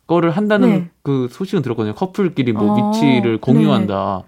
[0.07, 0.91] 거를 한다는 네.
[1.03, 1.95] 그 소식은 들었거든요.
[1.95, 4.23] 커플끼리 뭐 어, 위치를 공유한다.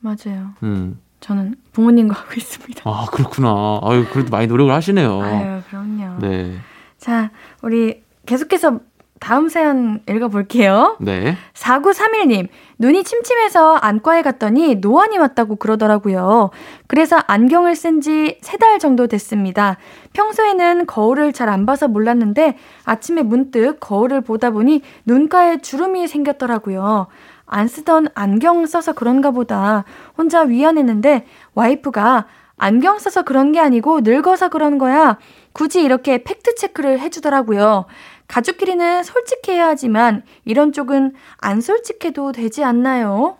[0.00, 0.50] 맞아요.
[0.64, 0.98] 음.
[1.20, 2.82] 저는 부모님과 하고 있습니다.
[2.84, 3.80] 아 그렇구나.
[3.82, 5.22] 아유 그래도 많이 노력을 하시네요.
[5.22, 6.18] 아유 그럼요.
[6.20, 6.56] 네.
[6.98, 7.30] 자
[7.62, 8.80] 우리 계속해서
[9.20, 10.96] 다음 사연 읽어볼게요.
[10.98, 11.36] 네.
[11.54, 12.48] 4931님,
[12.78, 16.50] 눈이 침침해서 안과에 갔더니 노안이 왔다고 그러더라고요.
[16.86, 19.76] 그래서 안경을 쓴 지 세 달 정도 됐습니다.
[20.14, 27.06] 평소에는 거울을 잘 안 봐서 몰랐는데 아침에 문득 거울을 보다 보니 눈가에 주름이 생겼더라고요.
[27.46, 29.84] 안 쓰던 안경 써서 그런가 보다
[30.16, 35.18] 혼자 위안했는데 와이프가 안경 써서 그런 게 아니고 늙어서 그런 거야.
[35.52, 37.86] 굳이 이렇게 팩트 체크를 해주더라고요.
[38.30, 43.38] 가족끼리는 솔직해야 하지만 이런 쪽은 안 솔직해도 되지 않나요?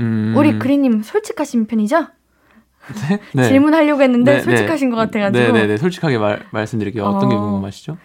[0.00, 0.34] 음.
[0.36, 2.08] 우리 그리님 솔직하신 편이죠?
[3.34, 3.44] 네.
[3.48, 4.96] 질문하려고 했는데 네, 솔직하신 네.
[4.96, 5.76] 것 같아가지고 네네네.
[5.76, 7.04] 솔직하게 말, 말씀드릴게요.
[7.04, 7.40] 어떤 게 어.
[7.40, 7.98] 궁금하시죠?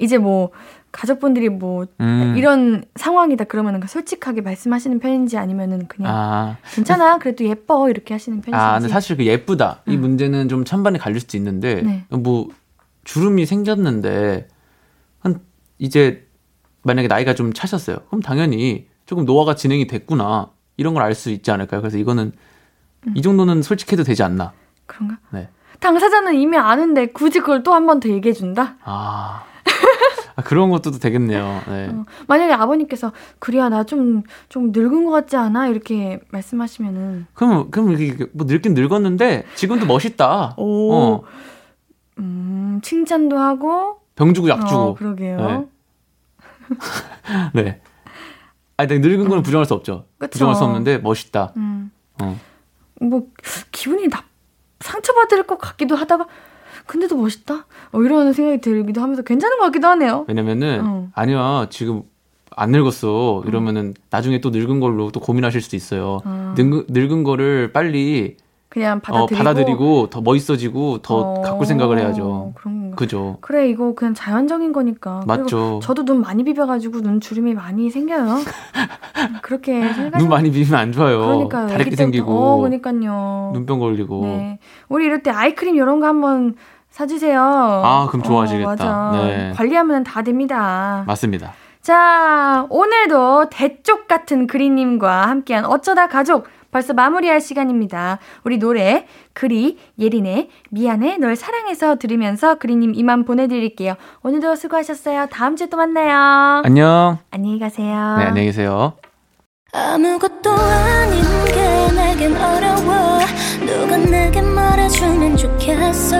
[0.00, 0.50] 이제 뭐
[0.90, 2.34] 가족분들이 뭐 음.
[2.36, 8.56] 이런 상황이다 그러면은 솔직하게 말씀하시는 편인지 아니면은 그냥 아, 괜찮아 그래도 예뻐 이렇게 하시는 편이신지
[8.56, 9.82] 아, 근데 사실 그 예쁘다.
[9.86, 10.00] 이 음.
[10.00, 12.04] 문제는 좀 찬반이 갈릴 수도 있는데, 네.
[12.10, 12.48] 뭐,
[13.04, 14.60] 주름이 생겼는데, 한,
[15.82, 16.26] 이제,
[16.84, 17.98] 만약에 나이가 좀 차셨어요.
[18.08, 20.50] 그럼 당연히 조금 노화가 진행이 됐구나.
[20.76, 21.80] 이런 걸 알 수 있지 않을까요?
[21.80, 22.32] 그래서 이거는,
[23.08, 23.12] 음.
[23.16, 24.52] 이 정도는 솔직해도 되지 않나.
[24.86, 25.18] 그런가?
[25.30, 25.48] 네.
[25.80, 28.76] 당사자는 이미 아는데 굳이 그걸 또 한 번 더 얘기해 준다?
[28.84, 29.42] 아.
[30.36, 31.62] 아, 그런 것도 되겠네요.
[31.66, 31.88] 네.
[31.88, 37.92] 어, 만약에 아버님께서 그래야 나 좀 좀 늙은 것 같지 않아 이렇게 말씀하시면은 그럼, 그럼
[37.92, 40.54] 이게 뭐 늙긴 늙었는데, 지금도 멋있다.
[40.56, 41.22] 오 어.
[42.18, 44.80] 음, 칭찬도 하고 병 주고 약 주고.
[44.80, 45.36] 어, 그러게요.
[45.36, 45.66] 네.
[47.54, 47.80] 네.
[48.76, 50.06] 아니, 늙은 거는 부정할 수 없죠.
[50.18, 50.30] 그쵸.
[50.30, 51.52] 부정할 수 없는데, 멋있다.
[51.56, 51.90] 음.
[52.20, 52.38] 어.
[53.00, 53.26] 뭐
[53.70, 54.24] 기분이 나
[54.80, 56.26] 상처받을 것 같기도 하다가
[56.86, 57.66] 근데도 멋있다.
[57.92, 60.24] 어, 이런 생각이 들기도 하면서 괜찮은 것 같기도 하네요.
[60.28, 61.08] 왜냐면은 어.
[61.14, 62.02] 아니야 지금
[62.54, 66.20] 안 늙었어 이러면은 나중에 또 늙은 걸로 또 고민하실 수도 있어요.
[66.24, 66.54] 어.
[66.56, 68.36] 늙은, 늙은 거를 빨리
[68.72, 72.54] 그냥 어, 받아들이고, 받아들이고 더 멋있어지고 더 어, 가꿀 생각을 해야죠.
[72.54, 72.96] 그런 거.
[72.96, 73.36] 그죠?
[73.42, 75.20] 그래 이거 그냥 자연적인 거니까.
[75.26, 75.78] 맞죠.
[75.82, 78.38] 저도 눈 많이 비벼가지고 눈 주름이 많이 생겨요.
[79.42, 79.78] 그렇게
[80.16, 81.18] 눈 많이 비비면 안 좋아요.
[81.20, 81.68] 그러니까요.
[81.68, 81.96] 다래끼.
[81.96, 83.50] 생기고 어, 그러니까요.
[83.52, 84.22] 눈병 걸리고.
[84.24, 84.58] 네.
[84.88, 86.54] 우리 이럴 때 아이크림 이런 거 한번
[86.88, 87.42] 사주세요.
[87.42, 89.10] 아, 그럼 좋아하시겠다.
[89.10, 89.12] 어.
[89.26, 89.52] 네.
[89.54, 91.04] 관리하면 다 됩니다.
[91.06, 91.52] 맞습니다.
[91.82, 98.18] 자, 오늘도 대쪽 같은 그리님과 함께한 어쩌다 가족 벌써 마무리할 시간입니다.
[98.44, 103.94] 우리 노래 그리 예린의 미안해 널 사랑해서 들으면서 그리님 이만 보내드릴게요.
[104.22, 105.26] 오늘도 수고하셨어요.
[105.30, 106.62] 다음 주에 또 만나요.
[106.64, 107.18] 안녕.
[107.30, 108.16] 안녕히 가세요.
[108.18, 108.94] 네, 안녕히 계세요.
[109.74, 113.20] 아무것도 아닌 게 내겐 어려워
[113.60, 116.16] 누가 내게 말해주면 좋겠어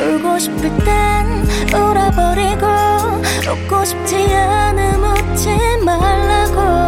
[0.00, 1.26] 울고 싶을 땐
[1.72, 2.66] 울어버리고
[3.52, 5.48] 웃고 싶지 않음 웃지
[5.84, 6.87] 말라고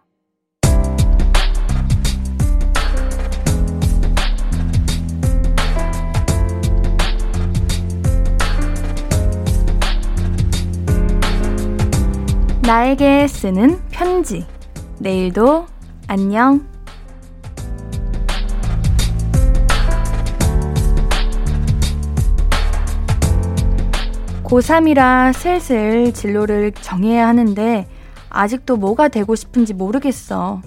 [12.63, 14.45] 나에게 쓰는 편지.
[14.99, 15.65] 내일도
[16.07, 16.69] 안녕.
[24.43, 27.87] 고3이라 슬슬 진로를 정해야 하는데
[28.29, 30.61] 아직도 뭐가 되고 싶은지 모르겠어.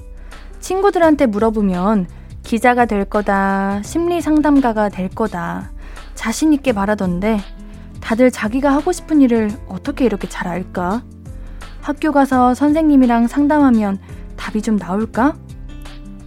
[0.59, 2.09] 친구들한테 물어보면
[2.42, 5.70] 기자가 될 거다, 심리 상담가가 될 거다,
[6.14, 7.38] 자신있게 말하던데
[8.01, 11.03] 다들 자기가 하고 싶은 일을 어떻게 이렇게 잘 알까?
[11.85, 13.99] 학교 가서 선생님이랑 상담하면
[14.39, 15.37] 답이 좀 나올까?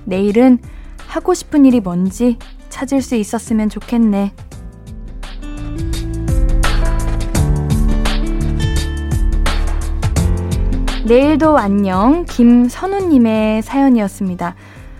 [0.05, 0.59] 내일은
[1.07, 2.37] 하고 싶은 일이 뭔지
[2.69, 4.33] 찾을 수 있었으면 좋겠네.
[11.07, 14.53] 내일도 안녕 김선우님의 사연이었습니다.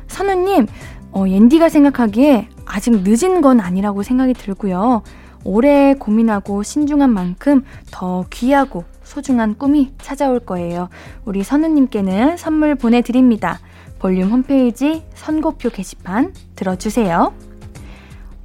[0.08, 0.66] 선우님,
[1.12, 5.04] 어, 옌디가 생각하기에 아직 늦은 건 아니라고 생각이 들고요.
[5.44, 10.90] 오래 고민하고 신중한 만큼 더 귀하고 소중한 꿈이 찾아올 거예요.
[11.24, 13.60] 우리 선우님께는 선물 보내드립니다.
[14.00, 17.34] 볼륨 홈페이지 선고표 게시판 들어주세요.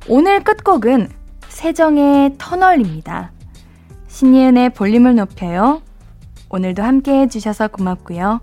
[0.09, 1.09] 오늘 끝곡은
[1.49, 3.33] 세정의 터널입니다.
[4.07, 5.83] 신예은의 볼륨을 높여요.
[6.49, 8.41] 오늘도 함께 해주셔서 고맙고요.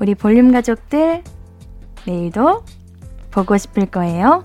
[0.00, 1.22] 우리 볼륨 가족들,
[2.06, 2.64] 내일도
[3.30, 4.42] 보고 싶을 거예요.